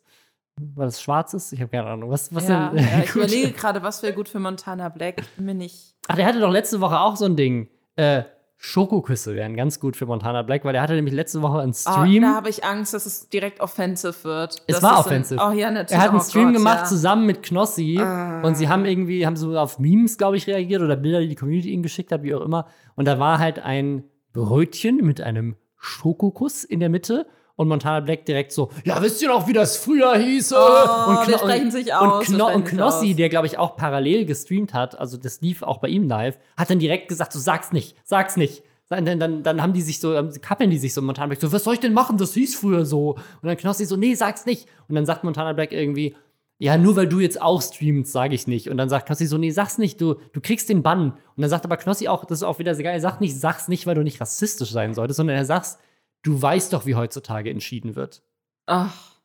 [0.75, 1.53] weil es schwarz ist?
[1.53, 2.11] Ich habe keine Ahnung.
[2.11, 2.85] Was, was ja, denn?
[2.85, 5.23] Ja, ich überlege gerade, was wäre gut für Montana Black.
[5.39, 5.95] Mir nicht.
[6.09, 7.69] Ach, der hatte doch letzte Woche auch so ein Ding.
[7.97, 8.23] Äh,
[8.63, 11.75] Schokoküsse wären ganz gut für Montana Black, weil der hatte nämlich letzte Woche einen ah,
[11.93, 12.25] Stream.
[12.25, 14.57] Oh, da habe ich Angst, dass es direkt offensive wird.
[14.67, 15.41] Es war offensive.
[15.41, 15.99] Ein, oh ja, natürlich.
[15.99, 16.85] Er hat einen oh Stream Gott, gemacht ja.
[16.85, 18.43] zusammen mit Knossi ah.
[18.43, 21.37] und sie haben irgendwie, haben so auf Memes, glaube ich, reagiert oder Bilder, die die
[21.37, 22.67] Community ihnen geschickt hat, wie auch immer.
[22.97, 24.05] Und da war halt ein
[24.35, 27.27] Brötchen mit einem Schokokuss in der Mitte
[27.61, 30.55] und Montana Black direkt so, ja, wisst ihr noch, wie das früher hieß?
[30.55, 32.27] Oh, und Kno sprechen sich aus.
[32.27, 35.77] Und, Kno und Knossi, der, glaube ich, auch parallel gestreamt hat, also das lief auch
[35.77, 38.63] bei ihm live, hat dann direkt gesagt, so, sag's nicht, sag's nicht.
[38.89, 41.65] Dann, dann, dann haben die sich so, kappeln die sich so Montana Black, so, was
[41.65, 42.17] soll ich denn machen?
[42.17, 43.11] Das hieß früher so.
[43.11, 44.67] Und dann Knossi so, nee, sag's nicht.
[44.89, 46.17] Und dann sagt Montana Black irgendwie,
[46.57, 48.71] ja, nur weil du jetzt auch streamst, sage ich nicht.
[48.71, 51.11] Und dann sagt Knossi so, nee, sag's nicht, du, du kriegst den Bann.
[51.11, 53.39] Und dann sagt aber Knossi auch, das ist auch wieder sehr geil, er sagt nicht,
[53.39, 55.77] sag's nicht, weil du nicht rassistisch sein solltest, sondern er sagt,
[56.23, 58.23] du weißt doch, wie heutzutage entschieden wird.
[58.67, 59.21] Ach.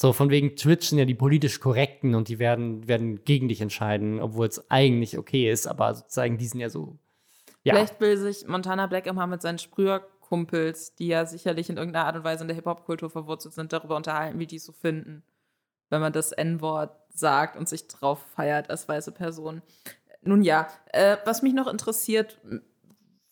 [0.00, 3.60] So, von wegen Twitch sind ja die politisch Korrekten und die werden, werden gegen dich
[3.60, 6.98] entscheiden, obwohl es eigentlich okay ist, aber sozusagen, die sind ja so.
[7.64, 7.74] Ja.
[7.74, 12.16] Vielleicht will sich Montana Black immer mit seinen Sprüherkumpels, die ja sicherlich in irgendeiner Art
[12.16, 15.22] und Weise in der Hip-Hop-Kultur verwurzelt sind, darüber unterhalten, wie die es so finden,
[15.90, 19.60] wenn man das N-Wort sagt und sich drauf feiert als weiße Person.
[20.22, 22.40] Nun ja, äh, was mich noch interessiert,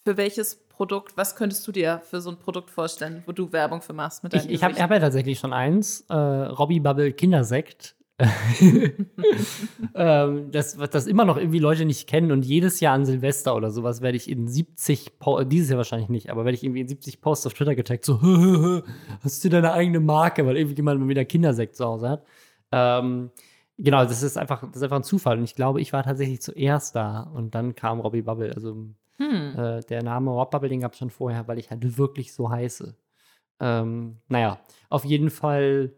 [0.04, 3.82] für welches Produkt, was könntest du dir für so ein Produkt vorstellen, wo du Werbung
[3.82, 7.96] für machst mit Ich, ich habe hab ja tatsächlich schon eins, äh, Robbie Bubble Kindersekt.
[9.94, 13.72] ähm, das, das immer noch irgendwie Leute nicht kennen und jedes Jahr an Silvester oder
[13.72, 16.88] sowas werde ich in 70, po dieses Jahr wahrscheinlich nicht, aber werde ich irgendwie in
[16.88, 18.20] 70 Posts auf Twitter getaggt, so,
[19.20, 22.24] hast du deine eigene Marke, weil irgendwie jemand mal wieder Kindersekt zu Hause hat.
[22.70, 23.30] Ähm,
[23.78, 26.40] genau, das ist einfach, das ist einfach ein Zufall und ich glaube, ich war tatsächlich
[26.40, 28.76] zuerst da und dann kam Robbie Bubble, also
[29.18, 29.58] hm.
[29.58, 32.50] äh, der Name Rob Bubble, den gab es schon vorher, weil ich halt wirklich so
[32.50, 32.96] heiße.
[33.60, 35.92] Ähm, naja, auf jeden Fall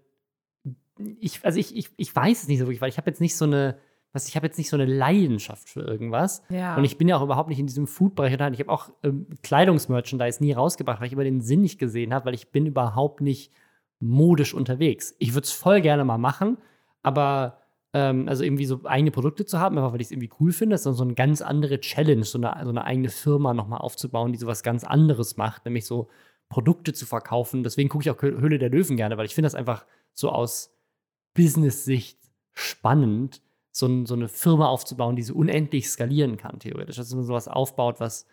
[1.21, 3.37] ich, also ich, ich, ich weiß es nicht so wirklich, weil ich habe jetzt nicht
[3.37, 3.79] so eine,
[4.13, 6.43] was, ich habe jetzt nicht so eine Leidenschaft für irgendwas.
[6.49, 6.77] Ja.
[6.77, 8.55] Und ich bin ja auch überhaupt nicht in diesem Food-Bereich unterhalten.
[8.55, 12.27] Ich habe auch ähm, Kleidungsmerchandise nie rausgebracht, weil ich immer den Sinn nicht gesehen habe,
[12.27, 13.53] weil ich bin überhaupt nicht
[14.01, 15.15] modisch unterwegs.
[15.19, 16.59] Ich würde es voll gerne mal machen,
[17.03, 17.60] aber
[17.93, 20.75] ähm, also irgendwie so eigene Produkte zu haben, einfach weil ich es irgendwie cool finde,
[20.75, 24.33] ist dann so eine ganz andere Challenge, so eine, so eine eigene Firma nochmal aufzubauen,
[24.33, 26.09] die sowas ganz anderes macht, nämlich so
[26.49, 27.63] Produkte zu verkaufen.
[27.63, 30.77] Deswegen gucke ich auch Höhle der Löwen gerne, weil ich finde das einfach so aus
[31.35, 32.19] Business-Sicht
[32.53, 36.97] spannend, so, so, eine Firma aufzubauen, die so unendlich skalieren kann, theoretisch.
[36.97, 38.27] Dass man sowas aufbaut, was,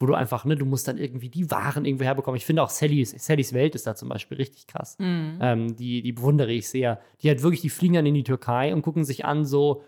[0.00, 2.36] wo du einfach, ne, du musst dann irgendwie die Waren irgendwo herbekommen.
[2.36, 4.96] Ich finde auch Sallys, Sallys Welt ist da zum Beispiel richtig krass.
[4.98, 5.38] Mhm.
[5.40, 7.00] Ähm, die, die bewundere ich sehr.
[7.22, 9.82] Die hat wirklich, die fliegen dann in die Türkei und gucken sich an, so,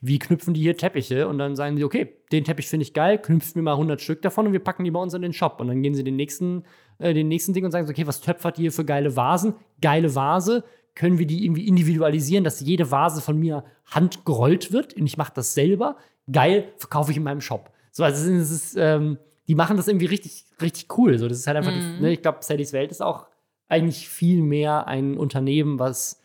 [0.00, 1.28] wie knüpfen die hier Teppiche?
[1.28, 4.20] Und dann sagen sie, okay, den Teppich finde ich geil, knüpft mir mal 100 Stück
[4.20, 5.60] davon und wir packen die bei uns in den Shop.
[5.60, 6.64] Und dann gehen sie den nächsten,
[6.98, 9.54] äh, den nächsten Ding und sagen so, okay, was töpfert ihr hier für geile Vasen?
[9.80, 10.64] Geile Vase,
[10.96, 15.32] können wir die irgendwie individualisieren, dass jede Vase von mir handgerollt wird und ich mache
[15.34, 15.96] das selber.
[16.30, 17.70] Geil, verkaufe ich in meinem Shop.
[17.92, 21.18] So, also es ist, ähm, die machen das irgendwie richtig, richtig cool.
[21.18, 21.96] So, das ist halt einfach, mm.
[21.96, 23.26] die, ne, ich glaube, Sallys Welt ist auch
[23.68, 26.20] eigentlich viel mehr ein Unternehmen, was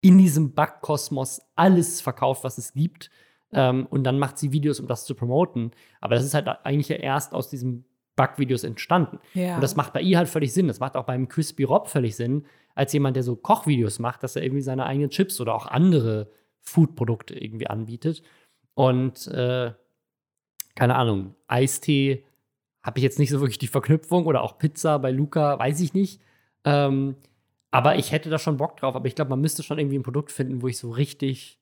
[0.00, 3.10] in diesem Backkosmos alles verkauft, was es gibt.
[3.52, 5.70] Ähm, und dann macht sie Videos, um das zu promoten.
[6.00, 7.84] Aber das ist halt eigentlich ja erst aus diesen
[8.16, 9.18] Backvideos entstanden.
[9.34, 9.56] Ja.
[9.56, 10.68] Und das macht bei ihr halt völlig Sinn.
[10.68, 14.36] Das macht auch beim Crispy Rob völlig Sinn, als jemand, der so Kochvideos macht, dass
[14.36, 16.30] er irgendwie seine eigenen Chips oder auch andere
[16.60, 18.22] Foodprodukte irgendwie anbietet.
[18.74, 19.72] Und äh,
[20.76, 22.24] keine Ahnung, Eistee
[22.84, 25.92] habe ich jetzt nicht so wirklich die Verknüpfung oder auch Pizza bei Luca, weiß ich
[25.92, 26.22] nicht.
[26.64, 27.16] Ähm,
[27.72, 28.94] aber ich hätte da schon Bock drauf.
[28.94, 31.58] Aber ich glaube, man müsste schon irgendwie ein Produkt finden, wo ich so richtig,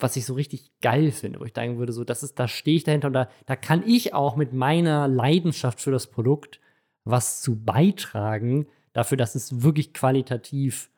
[0.00, 2.76] was ich so richtig geil finde, wo ich denken würde, so, das ist, da stehe
[2.76, 6.60] ich dahinter und da, da kann ich auch mit meiner Leidenschaft für das Produkt
[7.04, 10.90] was zu beitragen, dafür, dass es wirklich qualitativ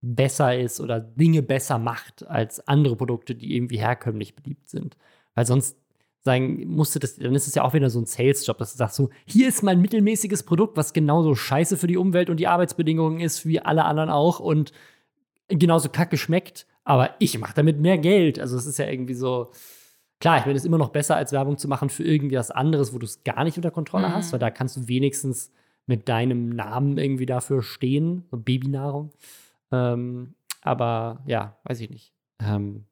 [0.00, 4.96] besser ist oder Dinge besser macht als andere Produkte, die irgendwie herkömmlich beliebt sind.
[5.34, 5.76] Weil sonst
[6.22, 8.96] sagen musste das, dann ist es ja auch wieder so ein Sales-Job, dass du sagst
[8.96, 13.20] so, hier ist mein mittelmäßiges Produkt, was genauso scheiße für die Umwelt und die Arbeitsbedingungen
[13.20, 14.72] ist wie alle anderen auch und
[15.48, 18.38] genauso kacke schmeckt, aber ich mache damit mehr Geld.
[18.38, 19.50] Also es ist ja irgendwie so,
[20.20, 22.92] klar, ich finde es immer noch besser, als Werbung zu machen für irgendwie was anderes,
[22.92, 24.12] wo du es gar nicht unter Kontrolle mhm.
[24.12, 25.52] hast, weil da kannst du wenigstens
[25.86, 29.10] mit deinem Namen irgendwie dafür stehen, so Babynahrung.
[29.72, 32.12] Ähm, aber ja, weiß ich nicht.
[32.38, 32.84] Ähm,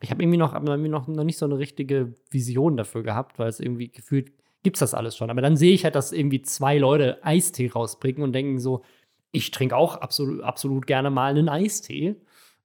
[0.00, 3.48] ich habe irgendwie noch, irgendwie noch, noch nicht so eine richtige Vision dafür gehabt, weil
[3.48, 4.32] es irgendwie gefühlt
[4.62, 5.30] gibt es das alles schon.
[5.30, 8.82] Aber dann sehe ich halt, dass irgendwie zwei Leute Eistee rausbringen und denken so,
[9.30, 12.16] ich trinke auch absolut, absolut gerne mal einen Eistee.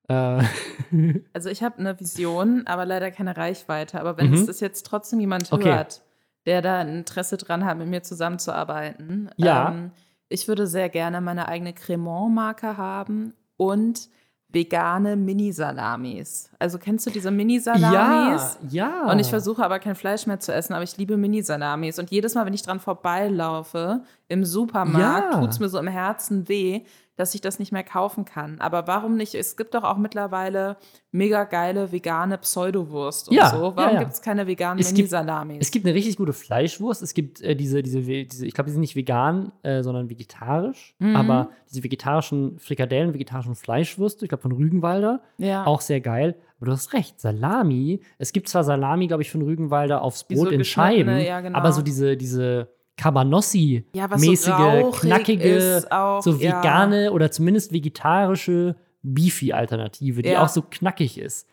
[0.07, 0.43] Äh.
[1.33, 3.99] Also ich habe eine Vision, aber leider keine Reichweite.
[3.99, 4.33] Aber wenn mhm.
[4.33, 5.69] es das jetzt trotzdem jemand okay.
[5.69, 6.01] hört,
[6.45, 9.29] der da ein Interesse dran hat, mit mir zusammenzuarbeiten.
[9.37, 9.69] Ja.
[9.69, 9.91] Ähm,
[10.27, 14.09] ich würde sehr gerne meine eigene Cremant-Marke haben und
[14.53, 16.49] vegane Mini-Salamis.
[16.59, 18.57] Also kennst du diese Mini-Salamis?
[18.69, 19.11] Ja, ja.
[19.11, 21.99] Und ich versuche aber kein Fleisch mehr zu essen, aber ich liebe Mini-Salamis.
[21.99, 25.39] Und jedes Mal, wenn ich dran vorbeilaufe im Supermarkt, ja.
[25.39, 26.81] tut es mir so im Herzen weh,
[27.21, 28.59] dass ich das nicht mehr kaufen kann.
[28.59, 29.35] Aber warum nicht?
[29.35, 30.77] Es gibt doch auch mittlerweile
[31.11, 33.73] mega geile vegane Pseudowurst und ja, so.
[33.75, 33.99] Warum ja, ja.
[33.99, 35.57] gibt es keine veganen Mini-Salamis?
[35.61, 37.03] Es gibt eine richtig gute Fleischwurst.
[37.03, 40.95] Es gibt äh, diese, diese, diese, ich glaube, die sind nicht vegan, äh, sondern vegetarisch.
[40.97, 41.15] Mhm.
[41.15, 45.67] Aber diese vegetarischen Frikadellen, vegetarischen Fleischwürste, ich glaube von Rügenwalder, ja.
[45.67, 46.35] auch sehr geil.
[46.57, 48.01] Aber du hast recht, Salami.
[48.17, 51.55] Es gibt zwar Salami, glaube ich, von Rügenwalder aufs Brot so in Scheiben, ja, genau.
[51.55, 52.69] aber so diese, diese
[53.01, 57.11] Cabanossi-mäßige, ja, so knackige, auch, so vegane ja.
[57.11, 60.43] oder zumindest vegetarische Beefy-Alternative, die ja.
[60.43, 61.47] auch so knackig ist.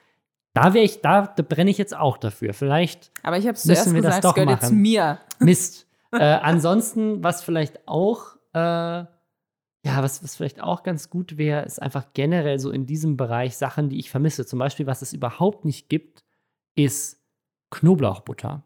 [0.52, 2.52] Da wäre ich, da, da brenne ich jetzt auch dafür.
[2.52, 3.10] Vielleicht.
[3.22, 4.48] Aber ich habe es zuerst wir gesagt, das doch machen.
[4.50, 5.18] jetzt mir.
[5.38, 5.86] Mist.
[6.12, 9.06] äh, ansonsten, was vielleicht auch, äh, ja,
[9.84, 13.88] was, was vielleicht auch ganz gut wäre, ist einfach generell so in diesem Bereich Sachen,
[13.88, 14.44] die ich vermisse.
[14.44, 16.24] Zum Beispiel, was es überhaupt nicht gibt,
[16.74, 17.22] ist
[17.70, 18.64] Knoblauchbutter.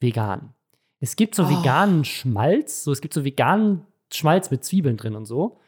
[0.00, 0.54] Vegan.
[1.00, 1.50] Es gibt so oh.
[1.50, 5.58] veganen Schmalz, so es gibt so veganen Schmalz mit Zwiebeln drin und so.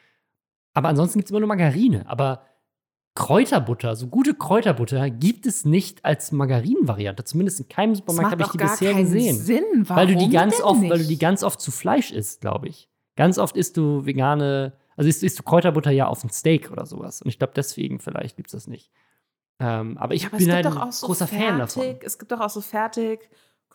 [0.72, 2.08] Aber ansonsten gibt es immer nur Margarine.
[2.08, 2.42] Aber
[3.14, 7.24] Kräuterbutter, so gute Kräuterbutter gibt es nicht als Margarinenvariante.
[7.24, 9.36] Zumindest in keinem Supermarkt habe ich die bisher gesehen.
[9.36, 9.64] Sinn.
[9.82, 10.90] Warum weil du die ganz oft, nicht?
[10.90, 12.88] weil du die ganz oft zu Fleisch isst, glaube ich.
[13.16, 16.86] Ganz oft isst du vegane, also isst, isst du Kräuterbutter ja auf ein Steak oder
[16.86, 17.20] sowas.
[17.20, 18.90] Und ich glaube, deswegen vielleicht gibt es das nicht.
[19.58, 21.82] Ähm, aber ich Ja, aber bin halt ein so großer Fan davon.
[21.82, 23.28] fertig, es gibt doch auch so fertig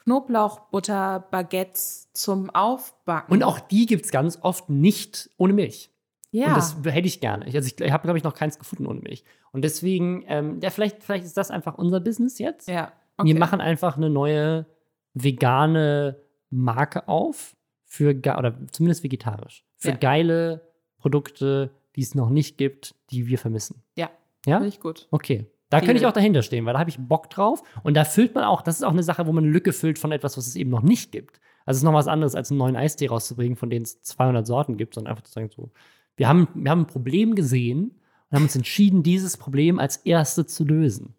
[0.05, 3.31] Knoblauchbutter-Baguettes zum Aufbacken.
[3.33, 5.89] Und auch die gibt es ganz oft nicht ohne Milch.
[6.31, 6.47] ja.
[6.49, 7.47] Und das hätte ich gerne.
[7.47, 9.23] Ich, also ich, ich habe, glaube ich, noch keins gefunden ohne Milch.
[9.51, 12.67] Und deswegen, ähm, ja, vielleicht, vielleicht ist das einfach unser Business jetzt.
[12.67, 12.91] ja.
[13.23, 14.65] Wir machen einfach eine neue
[15.13, 19.95] vegane Marke auf für oder zumindest vegetarisch für Ja.
[19.95, 23.81] geile Produkte, die es noch nicht gibt, die wir vermissen.
[23.95, 24.09] Ja.
[24.45, 24.57] Ja?
[24.57, 25.07] Finde ich gut.
[25.11, 25.45] Okay.
[25.75, 26.09] Da könnte ich Viele.
[26.09, 27.61] auch dahinter stehen, weil da habe ich Bock drauf.
[27.83, 29.99] Und da füllt man auch, das ist auch eine Sache, wo man eine Lücke füllt
[29.99, 31.41] von etwas, was es eben noch nicht gibt.
[31.65, 34.47] Also es ist noch was anderes, als einen neuen Eistee rauszubringen, von denen es 200
[34.47, 35.71] Sorten gibt, sondern einfach zu sagen so,
[36.15, 37.99] wir haben, wir haben ein Problem gesehen
[38.29, 41.15] und haben uns entschieden, dieses Problem als erste zu lösen.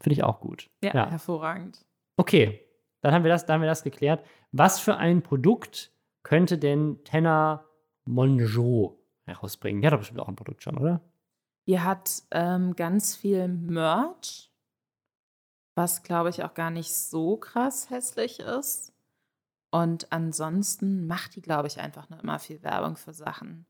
[0.00, 0.70] Finde ich auch gut.
[0.82, 1.84] Ja, hervorragend.
[2.16, 2.60] Okay,
[3.02, 4.24] dann haben wir das, dann haben wir das geklärt.
[4.52, 7.64] Was für ein Produkt könnte denn Tenna
[8.06, 9.82] Mongeau herausbringen?
[9.82, 11.02] Die hat doch bestimmt auch ein Produkt schon, oder?
[11.66, 14.50] Ihr hat ähm, ganz viel Merch,
[15.74, 18.92] was glaube ich auch gar nicht so krass hässlich ist.
[19.70, 23.66] Und ansonsten macht die, glaube ich, einfach nur immer viel Werbung für Sachen.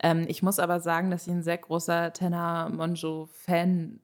[0.00, 4.00] Ähm, ich muss aber sagen, dass ich ein sehr großer Tenna Mongeau-Fan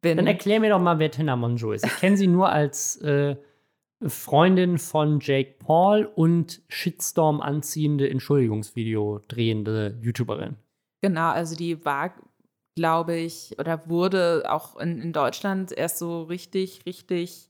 [0.00, 0.16] bin.
[0.16, 1.84] Dann erklär mir doch mal, wer Tenna Mongeau ist.
[1.84, 3.36] Ich kenne sie nur als äh,
[4.06, 10.56] Freundin von Jake Paul und Shitstorm anziehende Entschuldigungsvideo drehende YouTuberin.
[11.00, 12.14] Genau, also die war,
[12.76, 17.48] glaube ich, oder wurde auch in, in Deutschland erst so richtig, richtig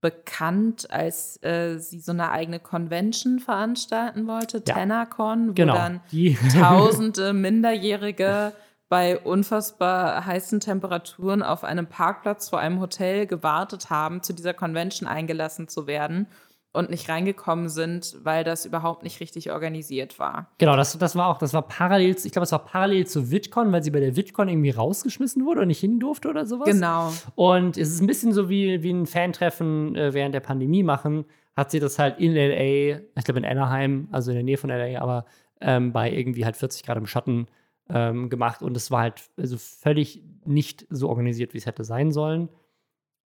[0.00, 4.74] bekannt, als äh, sie so eine eigene Convention veranstalten wollte, Ja.
[4.74, 5.74] TennaCon, wo Genau.
[5.74, 8.52] dann Die tausende Minderjährige
[8.88, 15.08] bei unfassbar heißen Temperaturen auf einem Parkplatz vor einem Hotel gewartet haben, zu dieser Convention
[15.08, 16.26] eingelassen zu werden
[16.72, 20.48] und nicht reingekommen sind, weil das überhaupt nicht richtig organisiert war.
[20.56, 23.70] Genau, das, das war auch, das war parallel, ich glaube, es war parallel zu VidCon,
[23.72, 26.68] weil sie bei der VidCon irgendwie rausgeschmissen wurde und nicht hin durfte oder sowas.
[26.68, 27.12] Genau.
[27.34, 31.26] Und es ist ein bisschen so wie, wie ein Fantreffen äh, während der Pandemie machen.
[31.54, 34.70] Hat sie das halt in LA, ich glaube in Anaheim, also in der Nähe von
[34.70, 35.26] LA, aber
[35.60, 37.48] ähm, bei irgendwie halt 40 Grad im Schatten
[37.90, 38.62] ähm, gemacht.
[38.62, 42.48] Und es war halt also völlig nicht so organisiert, wie es hätte sein sollen.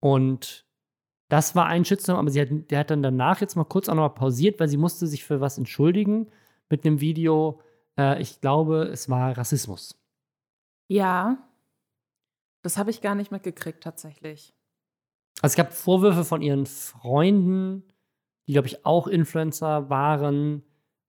[0.01, 0.66] Und
[1.29, 3.95] das war ein Shitstorm, aber sie hat, der hat dann danach jetzt mal kurz auch
[3.95, 6.29] noch mal pausiert, weil sie musste sich für was entschuldigen
[6.69, 7.61] mit einem Video.
[7.97, 9.99] Äh, ich glaube, es war Rassismus.
[10.87, 11.37] Ja.
[12.61, 14.53] Das habe ich gar nicht mitgekriegt, tatsächlich.
[15.41, 17.83] Also es gab Vorwürfe von ihren Freunden,
[18.47, 20.63] die, glaube ich, auch Influencer waren.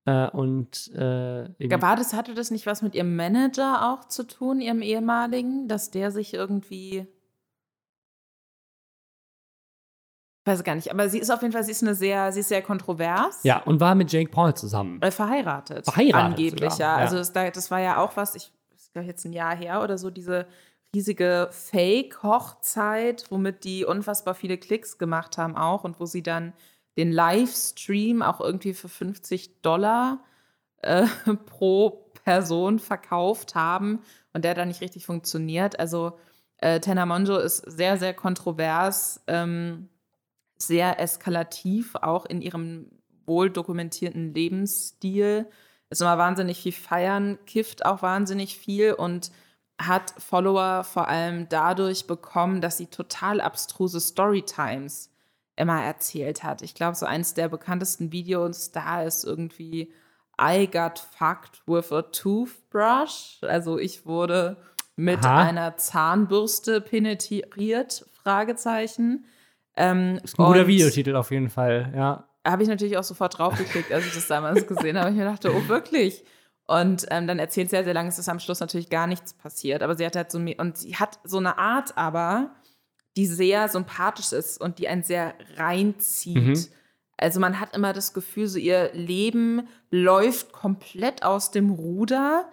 [0.04, 1.48] Äh, und äh,
[1.80, 5.90] War das, hatte das nicht was mit ihrem Manager auch zu tun, ihrem ehemaligen, dass
[5.90, 7.06] der sich irgendwie.
[10.48, 12.48] Weiß gar nicht, aber sie ist auf jeden Fall, sie ist eine sehr, sie ist
[12.48, 13.42] sehr kontrovers.
[13.44, 15.00] ja, und war mit Jake Paul zusammen.
[15.02, 15.84] Äh, verheiratet.
[15.84, 17.04] Verheiratet Angeblich, sogar, ja.
[17.04, 19.32] Also das, da- das war ja auch was, ich das ist glaub ich, jetzt ein
[19.32, 20.46] Jahr her oder so, diese
[20.94, 21.48] riesige
[22.22, 26.52] Fake-Hochzeit, womit die unfassbar viele Klicks gemacht haben auch und wo sie dann
[26.96, 30.20] den Livestream auch irgendwie für 50 Dollar
[30.82, 31.06] äh,
[31.46, 34.00] pro Person verkauft haben
[34.32, 35.78] und der dann nicht richtig funktioniert.
[35.78, 36.18] Also
[36.58, 39.88] äh, Tena Monjo ist sehr, sehr kontrovers, ähm,
[40.58, 42.90] sehr eskalativ, auch in ihrem
[43.26, 45.46] wohl dokumentierten Lebensstil.
[45.90, 49.30] Ist immer wahnsinnig viel feiern, kifft auch wahnsinnig viel und
[49.80, 55.10] hat Follower vor allem dadurch bekommen, dass sie total abstruse Storytimes
[55.56, 56.62] immer erzählt hat.
[56.62, 59.92] Ich glaube, so eins der bekanntesten Videos da ist irgendwie
[60.40, 63.38] I got fucked with a toothbrush.
[63.42, 64.56] Also ich wurde
[64.96, 65.42] mit Aha.
[65.42, 69.24] einer Zahnbürste penetriert, Fragezeichen.
[69.78, 72.28] Ähm, Ist ein guter Videotitel auf jeden Fall, ja.
[72.44, 75.10] Habe ich natürlich auch sofort draufgeklickt, als ich das damals gesehen habe.
[75.10, 76.24] Ich mir dachte, oh wirklich?
[76.66, 79.34] Und ähm, dann erzählt sie ja sehr lange, es ist am Schluss natürlich gar nichts
[79.34, 79.82] passiert.
[79.82, 82.50] Aber sie hat halt so, und sie hat so eine Art aber,
[83.16, 86.36] die sehr sympathisch ist und die einen sehr reinzieht.
[86.36, 86.66] Mhm.
[87.16, 92.48] Also man hat immer das Gefühl, so ihr Leben läuft komplett aus dem Ruder.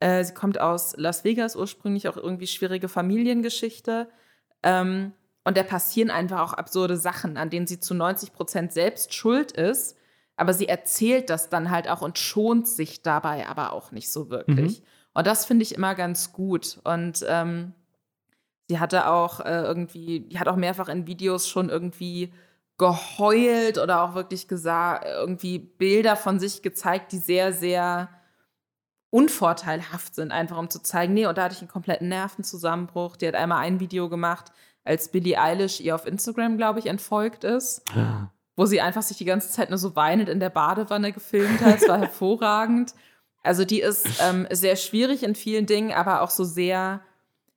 [0.00, 4.08] Äh, sie kommt aus Las Vegas ursprünglich, auch irgendwie schwierige Familiengeschichte.
[4.62, 5.12] Ähm,
[5.44, 9.52] und da passieren einfach auch absurde Sachen, an denen sie zu 90 Prozent selbst schuld
[9.52, 9.96] ist.
[10.36, 14.30] Aber sie erzählt das dann halt auch und schont sich dabei aber auch nicht so
[14.30, 14.82] wirklich.
[15.14, 16.80] Und das finde ich immer ganz gut.
[16.84, 17.74] Und ähm,
[18.68, 22.32] sie hatte auch äh, irgendwie, die hat auch mehrfach in Videos schon irgendwie
[22.78, 28.08] geheult oder auch wirklich gesagt, irgendwie Bilder von sich gezeigt, die sehr, sehr
[29.10, 33.16] unvorteilhaft sind, einfach um zu zeigen, nee, und da hatte ich einen kompletten Nervenzusammenbruch.
[33.16, 34.52] Die hat einmal ein Video gemacht,
[34.84, 37.82] als Billie Eilish ihr auf Instagram, glaube ich, entfolgt ist,
[38.56, 41.82] wo sie einfach sich die ganze Zeit nur so weinend in der Badewanne gefilmt hat.
[41.82, 42.94] Es war hervorragend.
[43.42, 47.00] Also die ist ähm, sehr schwierig in vielen Dingen, aber auch so sehr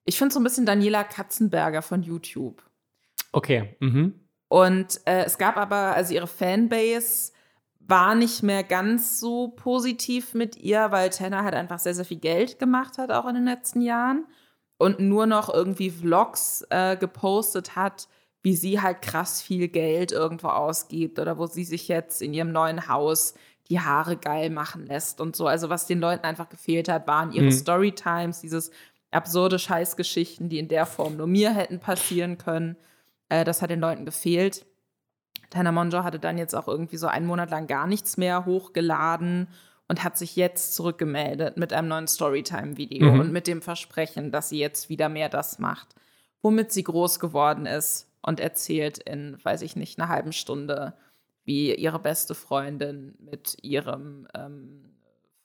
[0.06, 2.64] Ich finde so ein bisschen Daniela Katzenberger von YouTube.
[3.32, 3.76] Okay.
[3.80, 4.14] Mhm.
[4.48, 7.34] Und äh, es gab aber, also ihre Fanbase
[7.80, 12.20] war nicht mehr ganz so positiv mit ihr, weil Tanner halt einfach sehr, sehr viel
[12.20, 14.26] Geld gemacht hat, auch in den letzten Jahren.
[14.78, 18.08] Und nur noch irgendwie Vlogs äh, gepostet hat,
[18.44, 22.52] wie sie halt krass viel Geld irgendwo ausgibt oder wo sie sich jetzt in ihrem
[22.52, 23.34] neuen Haus
[23.70, 25.48] die Haare geil machen lässt und so.
[25.48, 27.52] Also was den Leuten einfach gefehlt hat, waren ihre mhm.
[27.52, 28.70] Storytimes, dieses
[29.12, 32.76] absurde Scheißgeschichten, die in der Form nur mir hätten passieren können.
[33.30, 34.66] Äh, das hat den Leuten gefehlt.
[35.50, 39.48] Tana Monjo hatte dann jetzt auch irgendwie so einen Monat lang gar nichts mehr hochgeladen
[39.88, 43.20] und hat sich jetzt zurückgemeldet mit einem neuen Storytime-Video mhm.
[43.20, 45.96] und mit dem Versprechen, dass sie jetzt wieder mehr das macht,
[46.42, 50.94] womit sie groß geworden ist und erzählt in, weiß ich nicht, einer halben Stunde,
[51.44, 54.96] wie ihre beste Freundin mit ihrem ähm,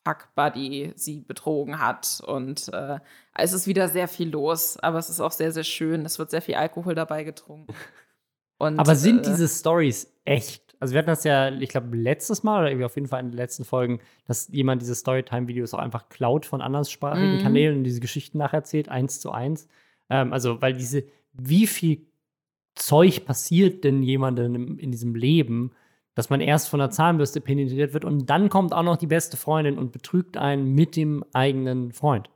[0.03, 2.21] Fuck-Buddy sie betrogen hat.
[2.25, 2.99] Und äh,
[3.35, 6.05] es ist wieder sehr viel los, aber es ist auch sehr, sehr schön.
[6.05, 7.73] Es wird sehr viel Alkohol dabei getrunken.
[8.57, 10.70] Und, aber sind äh, diese Stories echt?
[10.81, 13.29] Also wir hatten das ja, ich glaube, letztes Mal oder irgendwie auf jeden Fall in
[13.29, 17.43] den letzten Folgen, dass jemand diese Storytime-Videos auch einfach klaut von anderssprachigen mhm.
[17.43, 19.67] Kanälen und diese Geschichten nacherzählt, eins zu eins.
[20.09, 21.03] Ähm, also, weil diese,
[21.33, 22.07] wie viel
[22.73, 25.71] Zeug passiert denn jemandem in, in diesem Leben,
[26.15, 29.37] dass man erst von der Zahnbürste penetriert wird und dann kommt auch noch die beste
[29.37, 32.31] Freundin und betrügt einen mit dem eigenen Freund.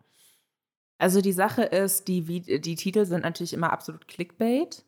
[1.00, 4.85] Also die Sache ist, die, die Titel sind natürlich immer absolut Clickbait.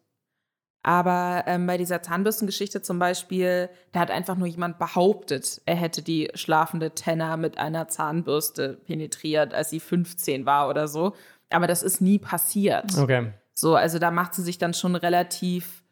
[0.84, 6.02] Aber ähm, bei dieser Zahnbürstengeschichte zum Beispiel, da hat einfach nur jemand behauptet, er hätte
[6.02, 11.14] die schlafende Tenner mit einer Zahnbürste penetriert, als sie 15 war oder so.
[11.50, 12.98] Aber das ist nie passiert.
[12.98, 13.32] Okay.
[13.54, 15.84] So, also da macht sie sich dann schon relativ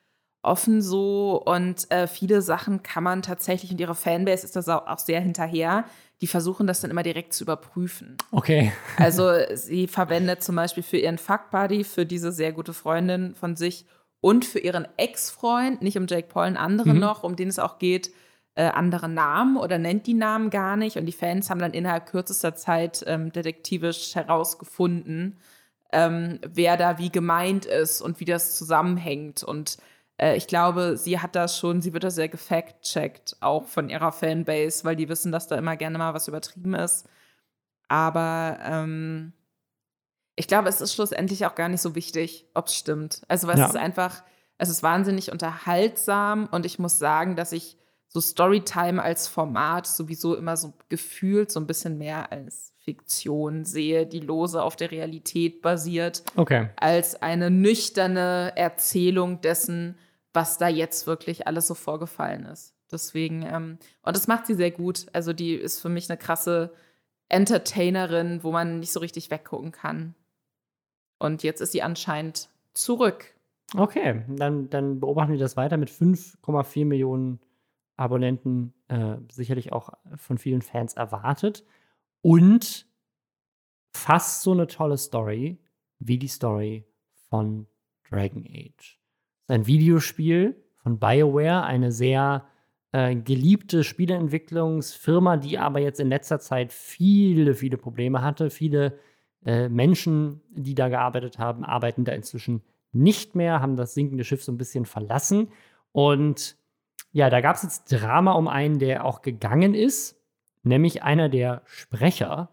[0.45, 4.99] offen so und äh, viele Sachen kann man tatsächlich und ihre Fanbase ist das auch,
[4.99, 5.85] sehr hinterher.
[6.21, 8.17] Die versuchen das dann immer direkt zu überprüfen.
[8.31, 8.71] Okay.
[8.97, 13.85] also sie verwendet zum Beispiel für ihren Fuckbuddy, für diese sehr gute Freundin von sich
[14.25, 16.99] und für ihren Ex-Freund, nicht um Jake Paul, einen anderen mhm.
[16.99, 18.11] noch, um den es auch geht,
[18.55, 20.97] äh, andere Namen oder nennt die Namen gar nicht.
[20.97, 25.37] Und die Fans haben dann innerhalb kürzester Zeit ähm, detektivisch herausgefunden,
[25.91, 29.43] ähm, wer da wie gemeint ist und wie das zusammenhängt.
[29.43, 29.77] Und
[30.19, 34.11] äh, ich glaube, sie hat das schon, sie wird da sehr gefact-checkt, auch von ihrer
[34.11, 37.07] Fanbase, weil die wissen, dass da immer gerne mal was übertrieben ist.
[37.89, 39.33] Aber ähm,
[40.35, 43.21] ich glaube, es ist schlussendlich auch gar nicht so wichtig, ob es stimmt.
[43.27, 43.65] Also, weil ja.
[43.65, 44.23] es ist einfach,
[44.57, 47.77] es ist wahnsinnig unterhaltsam und ich muss sagen, dass ich
[48.07, 54.05] so Storytime als Format sowieso immer so gefühlt so ein bisschen mehr als Fiktion sehe,
[54.05, 56.69] die lose auf der Realität basiert, okay.
[56.77, 59.97] als eine nüchterne Erzählung dessen,
[60.33, 62.75] was da jetzt wirklich alles so vorgefallen ist.
[62.91, 65.07] Deswegen, ähm, und das macht sie sehr gut.
[65.11, 66.73] Also die ist für mich eine krasse
[67.27, 70.13] Entertainerin, wo man nicht so richtig weggucken kann.
[71.17, 73.33] Und jetzt ist sie anscheinend zurück.
[73.75, 77.39] Okay, dann, dann beobachten wir das weiter mit 5,4 Millionen
[77.97, 81.63] Abonnenten, äh, sicherlich auch von vielen Fans erwartet.
[82.21, 82.85] Und
[83.93, 85.57] fast so eine tolle Story
[85.99, 86.85] wie die Story
[87.29, 87.67] von
[88.09, 88.99] Dragon Age.
[89.47, 92.45] ein Videospiel von BioWare, eine sehr
[92.91, 98.99] äh, geliebte Spieleentwicklungsfirma, die aber jetzt in letzter Zeit viele, viele Probleme hatte, viele
[99.45, 104.43] äh, Menschen, die da gearbeitet haben, arbeiten da inzwischen nicht mehr, haben das sinkende Schiff
[104.43, 105.49] so ein bisschen verlassen.
[105.91, 106.57] Und
[107.11, 110.19] ja, da gab es jetzt Drama um einen, der auch gegangen ist,
[110.63, 112.49] nämlich einer der Sprecher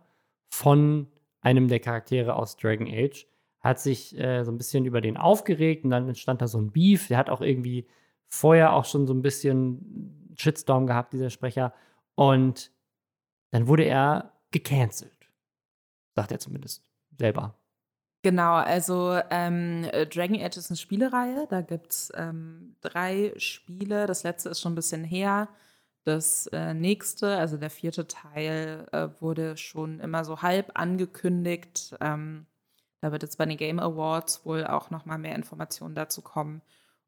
[0.48, 1.08] von
[1.40, 3.26] einem der Charaktere aus Dragon Age
[3.62, 6.72] hat sich äh, so ein bisschen über den aufgeregt und dann entstand da so ein
[6.72, 7.08] Beef.
[7.08, 7.86] Der hat auch irgendwie
[8.28, 11.72] vorher auch schon so ein bisschen Shitstorm gehabt, dieser Sprecher.
[12.14, 12.72] Und
[13.50, 15.21] dann wurde er gecancelt.
[16.14, 16.82] Sagt er zumindest
[17.18, 17.54] selber.
[18.22, 21.46] Genau, also ähm, äh, Dragon Age ist eine Spielereihe.
[21.50, 24.06] Da gibt es ähm, drei Spiele.
[24.06, 25.48] Das letzte ist schon ein bisschen her.
[26.04, 31.96] Das äh, nächste, also der vierte Teil, äh, wurde schon immer so halb angekündigt.
[32.00, 32.46] Ähm,
[33.00, 36.62] da wird jetzt bei den Game Awards wohl auch noch mal mehr Informationen dazu kommen.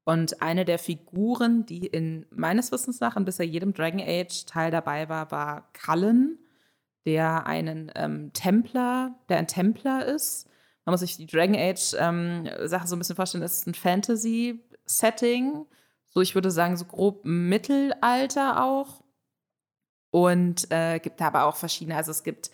[0.04, 4.70] Und eine der Figuren, die in meines Wissens nach in bisher jedem Dragon Age Teil
[4.72, 6.38] dabei war, war Cullen
[7.04, 10.48] der einen ähm, Templer, der ein Templer ist.
[10.84, 13.74] Man muss sich die Dragon Age ähm, Sache so ein bisschen vorstellen, es ist ein
[13.74, 15.66] Fantasy-Setting.
[16.06, 19.02] So, ich würde sagen, so grob Mittelalter auch.
[20.10, 22.50] Und äh, gibt da aber auch verschiedene, also es gibt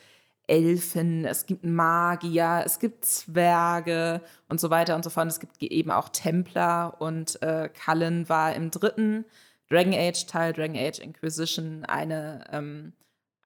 [0.47, 5.29] Elfen, es gibt Magier, es gibt Zwerge und so weiter und so fort.
[5.29, 9.25] Es gibt eben auch Templer und äh, Cullen war im dritten
[9.69, 12.95] Dragon Age Teil, Dragon Age Inquisition, eine ähm,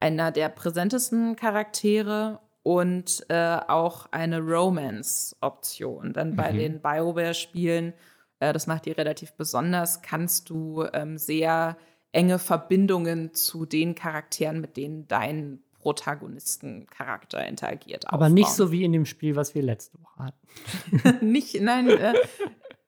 [0.05, 6.13] einer der präsentesten Charaktere und äh, auch eine Romance-Option.
[6.13, 6.59] Dann bei Mhm.
[6.59, 7.95] den BioWare-Spielen,
[8.41, 11.79] äh, das macht die relativ besonders, kannst du ähm, sehr
[12.13, 18.05] enge Verbindungen zu den Charakteren, mit denen dein Protagonistencharakter interagiert.
[18.09, 21.27] Aber nicht so wie in dem Spiel, was wir letzte Woche hatten.
[21.33, 22.15] nicht, nein, äh,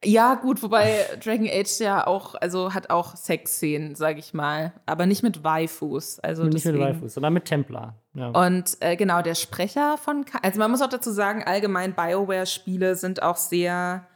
[0.07, 5.07] ja, gut, wobei Dragon Age ja auch, also hat auch Sexszenen, sag ich mal, aber
[5.07, 6.19] nicht mit Waifus.
[6.21, 8.01] Also nicht mit deswegen- Waifus, sondern mit Templar.
[8.15, 8.29] Ja.
[8.29, 12.95] Und äh, genau, der Sprecher von, Ka also man muss auch dazu sagen, allgemein BioWare-Spiele
[12.97, 14.07] sind auch sehr,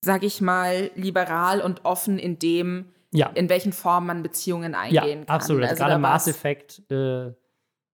[0.00, 3.28] sag ich mal, liberal und offen in dem, ja.
[3.34, 5.34] in welchen Formen man Beziehungen Ja, eingehen kann.
[5.36, 5.62] absolut.
[5.62, 7.32] Also Also Gerade Mass Effect äh,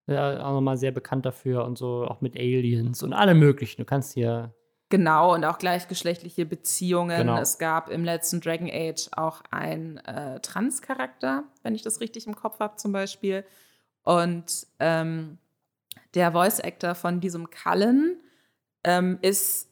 [0.07, 3.81] ja, auch nochmal sehr bekannt dafür und so, auch mit Aliens und allem möglichen.
[3.81, 4.55] Du kannst hier.
[4.91, 7.17] Genau, und auch gleichgeschlechtliche Beziehungen.
[7.17, 7.39] Genau.
[7.39, 12.35] Es gab im letzten Dragon Age auch einen äh, Trans-Charakter, wenn ich das richtig im
[12.37, 13.45] Kopf habe, zum Beispiel.
[14.03, 15.39] Und ähm,
[16.15, 18.21] der Voice-Actor von diesem Cullen
[18.83, 19.69] ähm, ist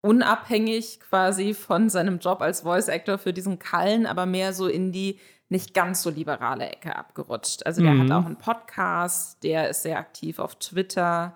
[0.00, 5.18] unabhängig quasi von seinem Job als Voice-Actor für diesen Cullen, aber mehr so in die
[5.48, 7.64] nicht ganz so liberale Ecke abgerutscht.
[7.66, 8.02] Also der Mhm.
[8.02, 11.34] hat auch einen Podcast, der ist sehr aktiv auf Twitter,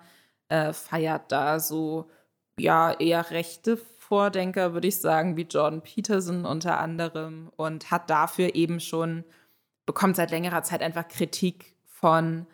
[0.49, 2.09] äh, feiert da so
[2.59, 8.53] ja, eher rechte Vordenker, würde ich sagen, wie Jordan Peterson unter anderem und hat dafür
[8.55, 9.23] eben schon,
[9.85, 12.45] bekommt seit längerer Zeit einfach Kritik von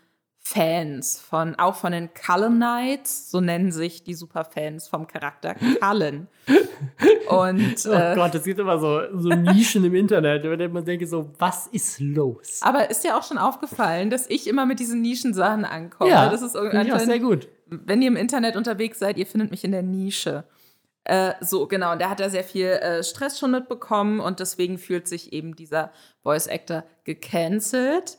[0.41, 6.27] Fans, von, auch von den Cullen Knights, so nennen sich die Superfans vom Charakter Cullen.
[7.27, 10.85] Und Oh äh, Gott, es gibt immer so, so Nischen im Internet, über die man
[10.85, 12.61] denkt, so, was ist los?
[12.61, 16.09] aber ist dir auch schon aufgefallen, dass ich immer mit diesen Nischensachen ankomme?
[16.09, 17.47] ja, das ist ich anscheinend- sehr gut.
[17.69, 20.43] Wenn ihr im Internet unterwegs seid, ihr findet mich in der Nische.
[21.03, 21.91] Äh, so, genau.
[21.91, 25.55] Und der hat da sehr viel äh, Stress schon mitbekommen und deswegen fühlt sich eben
[25.55, 25.91] dieser
[26.23, 28.17] Voice Actor gecancelt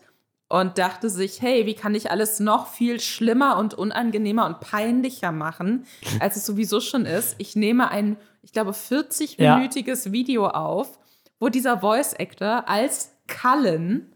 [0.49, 5.31] und dachte sich, hey, wie kann ich alles noch viel schlimmer und unangenehmer und peinlicher
[5.31, 5.85] machen,
[6.19, 7.35] als es sowieso schon ist?
[7.37, 10.99] Ich nehme ein, ich glaube, 40-minütiges Video auf,
[11.39, 14.13] wo dieser Voice Actor als Cullen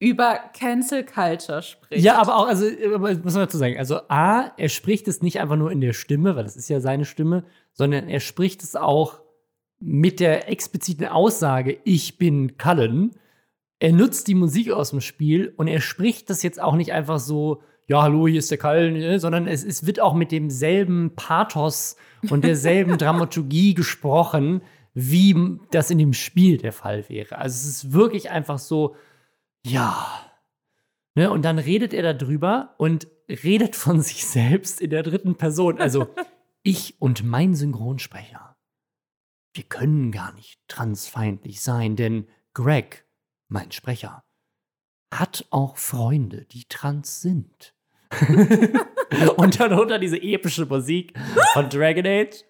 [0.00, 2.04] über Cancel Culture spricht.
[2.04, 2.66] Ja, aber auch, also,
[2.98, 6.36] muss man dazu sagen, also A, er spricht es nicht einfach nur in der Stimme,
[6.36, 9.20] weil das ist ja seine Stimme, sondern er spricht es auch
[9.80, 13.12] mit der expliziten Aussage, ich bin Cullen.
[13.80, 17.18] Er nutzt die Musik aus dem Spiel und er spricht das jetzt auch nicht einfach
[17.18, 21.12] so, ja, hallo, hier ist der Cullen, äh, sondern es, es wird auch mit demselben
[21.16, 21.96] Pathos
[22.28, 24.62] und derselben Dramaturgie gesprochen,
[24.94, 27.38] wie das in dem Spiel der Fall wäre.
[27.38, 28.96] Also es ist wirklich einfach so,
[29.66, 30.28] ja.
[31.14, 35.80] Ne, und dann redet er darüber und redet von sich selbst in der dritten Person.
[35.80, 36.14] Also
[36.62, 38.56] ich und mein Synchronsprecher,
[39.54, 43.06] wir können gar nicht transfeindlich sein, denn Greg,
[43.48, 44.22] mein Sprecher,
[45.12, 47.74] hat auch Freunde, die trans sind.
[49.36, 51.18] und dann unter diese epische Musik
[51.52, 52.44] von Dragon Age.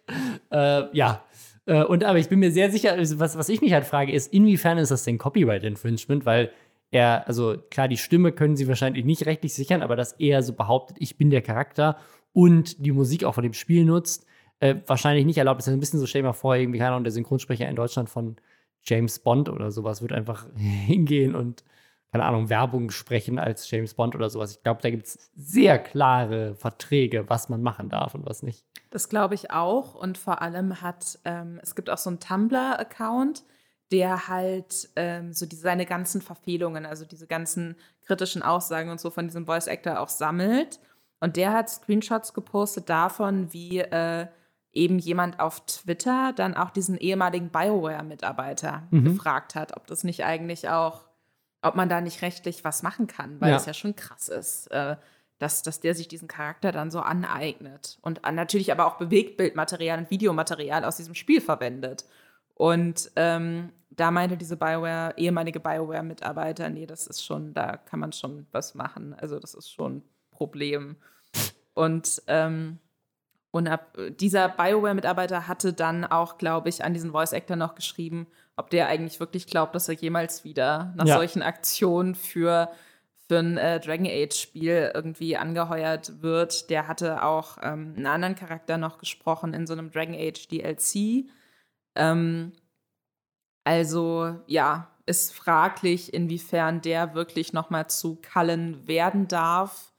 [0.51, 1.25] Äh, ja.
[1.67, 4.33] Äh, und aber ich bin mir sehr sicher, was, was ich mich halt frage, ist,
[4.33, 6.27] inwiefern ist das denn Copyright Infringement?
[6.27, 6.53] Weil
[6.91, 10.55] er, also klar, die Stimme können sie wahrscheinlich nicht rechtlich sichern, aber dass er so
[10.55, 11.99] behauptet, ich bin der Charakter
[12.33, 14.27] und die Musik auch von dem Spiel nutzt,
[14.61, 15.61] äh, wahrscheinlich nicht erlaubt.
[15.61, 17.77] Das ist ein bisschen so, stell dir mal vor, irgendwie, keine Ahnung, der Synchronsprecher in
[17.77, 18.37] Deutschland von
[18.83, 21.65] James Bond oder sowas wird einfach hingehen und,
[22.11, 24.53] keine Ahnung, Werbung sprechen als James Bond oder sowas.
[24.53, 28.65] Ich glaube, da gibt es sehr klare Verträge, was man machen darf und was nicht.
[28.89, 29.95] Das glaube ich auch.
[29.95, 33.45] Und vor allem hat, ähm, es gibt auch so einen Tumblr-Account,
[33.91, 37.77] der halt ähm, so die, seine ganzen Verfehlungen, also diese ganzen
[38.07, 40.79] kritischen Aussagen und so von diesem Voice Actor auch sammelt.
[41.21, 44.27] Und der hat Screenshots gepostet davon, wie äh,
[44.73, 49.05] eben jemand auf Twitter dann auch diesen ehemaligen BioWare-Mitarbeiter Mhm.
[49.05, 51.05] gefragt hat, ob das nicht eigentlich auch,
[51.63, 53.57] ob man da nicht rechtlich was machen kann, weil Ja.
[53.57, 54.69] es ja schon krass ist.
[54.71, 54.97] Äh,
[55.41, 60.11] dass, dass der sich diesen Charakter dann so aneignet und natürlich aber auch Bewegtbildmaterial und
[60.11, 62.05] Videomaterial aus diesem Spiel verwendet.
[62.59, 68.13] Und ähm, da meinte diese BioWare, ehemalige BioWare-Mitarbeiter, nee, das ist schon, da kann man
[68.13, 69.15] schon was machen.
[69.15, 70.97] Also das ist schon ein Problem.
[71.75, 72.79] Und, ähm,
[73.53, 78.71] und ab, dieser BioWare-Mitarbeiter hatte dann auch, glaube ich, an diesen Voice-Actor noch geschrieben, ob
[78.71, 81.17] der eigentlich wirklich glaubt, dass er jemals wieder nach Ja.
[81.17, 82.69] solchen Aktionen für
[83.31, 86.71] für ein äh, Dragon Age-Spiel irgendwie angeheuert wird.
[86.71, 91.29] Der hatte auch ähm, einen anderen Charakter noch gesprochen in so einem Dragon Age DLC.
[91.99, 92.53] Ähm,
[93.65, 99.93] also ja, ist fraglich, inwiefern der wirklich noch mal zu Cullen werden darf.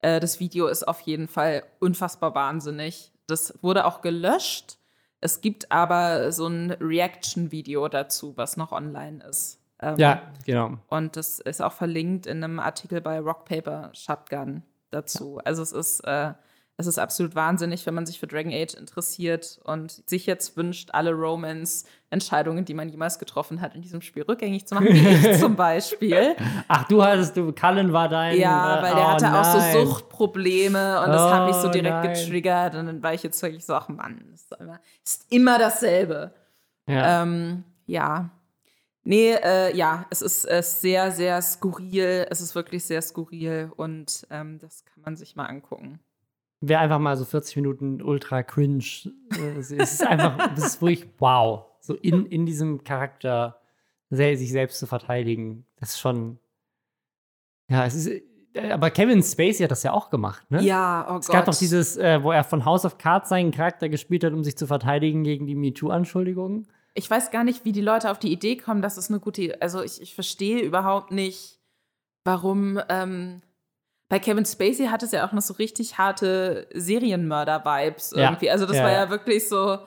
[0.00, 3.12] Äh, das Video ist auf jeden Fall unfassbar wahnsinnig.
[3.26, 4.78] Das wurde auch gelöscht.
[5.20, 9.60] Es gibt aber so ein Reaction-Video dazu, was noch online ist.
[9.80, 10.78] Ähm, Ja, genau.
[10.88, 14.62] und das ist auch verlinkt in einem Artikel bei Rock Paper Shotgun.
[14.90, 15.36] dazu.
[15.36, 15.42] Ja.
[15.44, 16.32] Also es ist, äh,
[16.80, 20.90] es ist absolut wahnsinnig, wenn man sich für Dragon Age interessiert und sich jetzt wünscht,
[20.92, 25.38] alle Romance-Entscheidungen, die man jemals getroffen hat, in diesem Spiel rückgängig zu machen, wie ich
[25.38, 26.34] zum Beispiel.
[26.68, 28.38] Ach, du hattest, du, Cullen war dein.
[28.38, 29.34] Ja, äh, weil der oh, hatte nein.
[29.34, 32.14] auch so Suchtprobleme und das oh, hat mich so oh, direkt nein.
[32.14, 36.32] getriggert und dann war ich jetzt wirklich so, ach Mann, ist immer, ist immer dasselbe.
[36.88, 37.22] Ja.
[37.22, 38.30] Ähm, ja.
[39.02, 42.26] Nee, äh, ja, es ist, äh, sehr, sehr skurril.
[42.30, 46.00] Es ist wirklich sehr skurril und ähm, das kann man sich mal angucken.
[46.60, 48.84] Wer einfach mal so 40 Minuten ultra cringe.
[49.38, 51.66] Äh, es ist einfach, es ist wirklich wow.
[51.80, 53.60] So in, in diesem Charakter
[54.10, 55.66] sich selbst zu verteidigen.
[55.76, 56.38] Das ist schon.
[57.68, 58.22] Ja, es ist.
[58.52, 60.60] Äh, aber Kevin Spacey hat das ja auch gemacht, ne?
[60.62, 61.22] Ja, oh Gott.
[61.22, 64.32] Es gab doch dieses, äh, wo er von House of Cards seinen Charakter gespielt hat,
[64.32, 68.18] um sich zu verteidigen gegen die MeToo-Anschuldigungen ich weiß gar nicht, wie die Leute auf
[68.18, 71.58] die Idee kommen, dass es eine gute, also ich, ich verstehe überhaupt nicht,
[72.24, 72.80] warum.
[72.88, 73.42] Ähm,
[74.10, 78.46] bei Kevin Spacey hat es ja auch noch so richtig harte Serienmörder-Vibes irgendwie.
[78.46, 78.52] Ja.
[78.52, 79.78] Also das ja, war ja, ja wirklich so.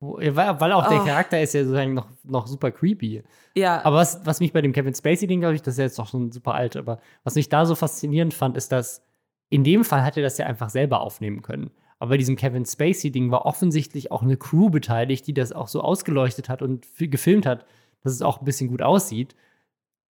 [0.00, 0.90] Weil auch oh.
[0.90, 3.24] der Charakter ist ja sozusagen noch, noch super creepy.
[3.54, 3.82] Ja.
[3.82, 6.08] Aber was, was mich bei dem Kevin Spacey-Ding, glaube ich, das ist ja jetzt doch
[6.08, 9.02] schon super alt, aber was mich da so faszinierend fand, ist, dass
[9.48, 11.70] in dem Fall hat er das ja einfach selber aufnehmen können.
[11.98, 15.80] Aber bei diesem Kevin Spacey-Ding war offensichtlich auch eine Crew beteiligt, die das auch so
[15.80, 17.64] ausgeleuchtet hat und gefilmt hat,
[18.02, 19.34] dass es auch ein bisschen gut aussieht.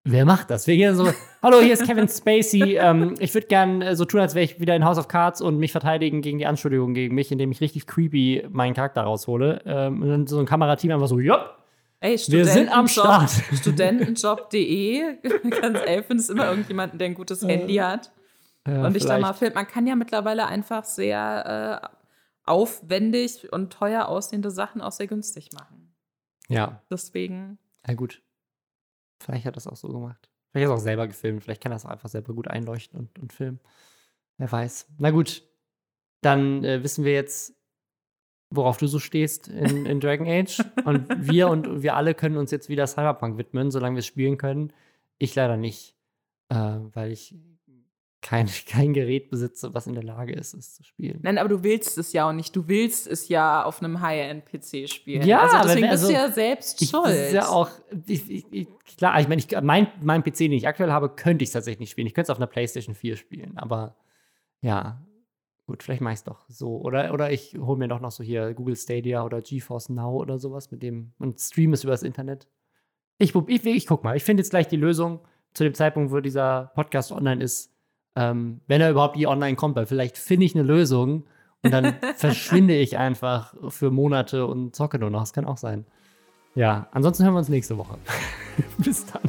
[0.04, 0.66] Wer macht das?
[0.66, 1.08] Wir gehen so,
[1.42, 2.76] hallo, hier ist Kevin Spacey.
[2.76, 5.40] Ähm, ich würde gern äh, so tun, als wäre ich wieder in House of Cards
[5.40, 9.62] und mich verteidigen gegen die Anschuldigungen gegen mich, indem ich richtig creepy meinen Charakter raushole.
[9.64, 11.56] Ähm, und dann so ein Kamerateam einfach so, ja,
[12.00, 13.30] Ey, wir sind am Start.
[13.54, 15.18] Studentenjob.de.
[15.50, 18.10] Ganz elf, findest immer irgendjemanden, der ein gutes Handy hat.
[18.66, 19.54] Ja, und ich da mal filmt.
[19.54, 21.88] Man kann ja mittlerweile einfach sehr äh,
[22.44, 25.94] aufwendig und teuer aussehende Sachen auch sehr günstig machen.
[26.48, 26.82] Ja.
[26.90, 27.58] Deswegen.
[27.86, 28.20] Ja, gut.
[29.22, 30.30] Vielleicht hat er das auch so gemacht.
[30.50, 31.42] Vielleicht hat er es auch selber gefilmt.
[31.42, 33.60] Vielleicht kann er es auch einfach selber gut einleuchten und, und filmen.
[34.38, 34.88] Wer weiß.
[34.98, 35.42] Na gut.
[36.20, 37.54] Dann äh, wissen wir jetzt,
[38.50, 40.62] worauf du so stehst in, in Dragon Age.
[40.84, 44.38] und wir und wir alle können uns jetzt wieder Cyberpunk widmen, solange wir es spielen
[44.38, 44.72] können.
[45.18, 45.96] Ich leider nicht,
[46.48, 47.34] äh, weil ich
[48.22, 51.18] kein, kein Gerät besitze, was in der Lage ist, es zu spielen.
[51.22, 52.56] Nein, aber du willst es ja auch nicht.
[52.56, 55.26] Du willst es ja auf einem High-End-PC spielen.
[55.26, 57.08] Ja, also deswegen also, bist du ja selbst ich, schuld.
[57.08, 57.68] ist ja auch,
[58.06, 61.50] ich, ich, klar, ich meine, ich, mein, mein PC, den ich aktuell habe, könnte ich
[61.50, 62.06] tatsächlich nicht spielen.
[62.06, 63.96] Ich könnte es auf einer PlayStation 4 spielen, aber
[64.60, 65.04] ja,
[65.66, 66.80] gut, vielleicht mache ich es doch so.
[66.80, 70.38] Oder, oder ich hole mir doch noch so hier Google Stadia oder GeForce Now oder
[70.38, 72.46] sowas mit dem und streame es übers Internet.
[73.18, 75.20] Ich, ich, ich guck mal, ich finde jetzt gleich die Lösung
[75.54, 77.71] zu dem Zeitpunkt, wo dieser Podcast online ist
[78.16, 81.24] ähm, wenn er überhaupt je online kommt, weil vielleicht finde ich eine Lösung
[81.62, 85.20] und dann verschwinde ich einfach für Monate und zocke nur noch.
[85.20, 85.86] Das kann auch sein.
[86.54, 87.96] Ja, ansonsten hören wir uns nächste Woche.
[88.78, 89.22] Bis dann.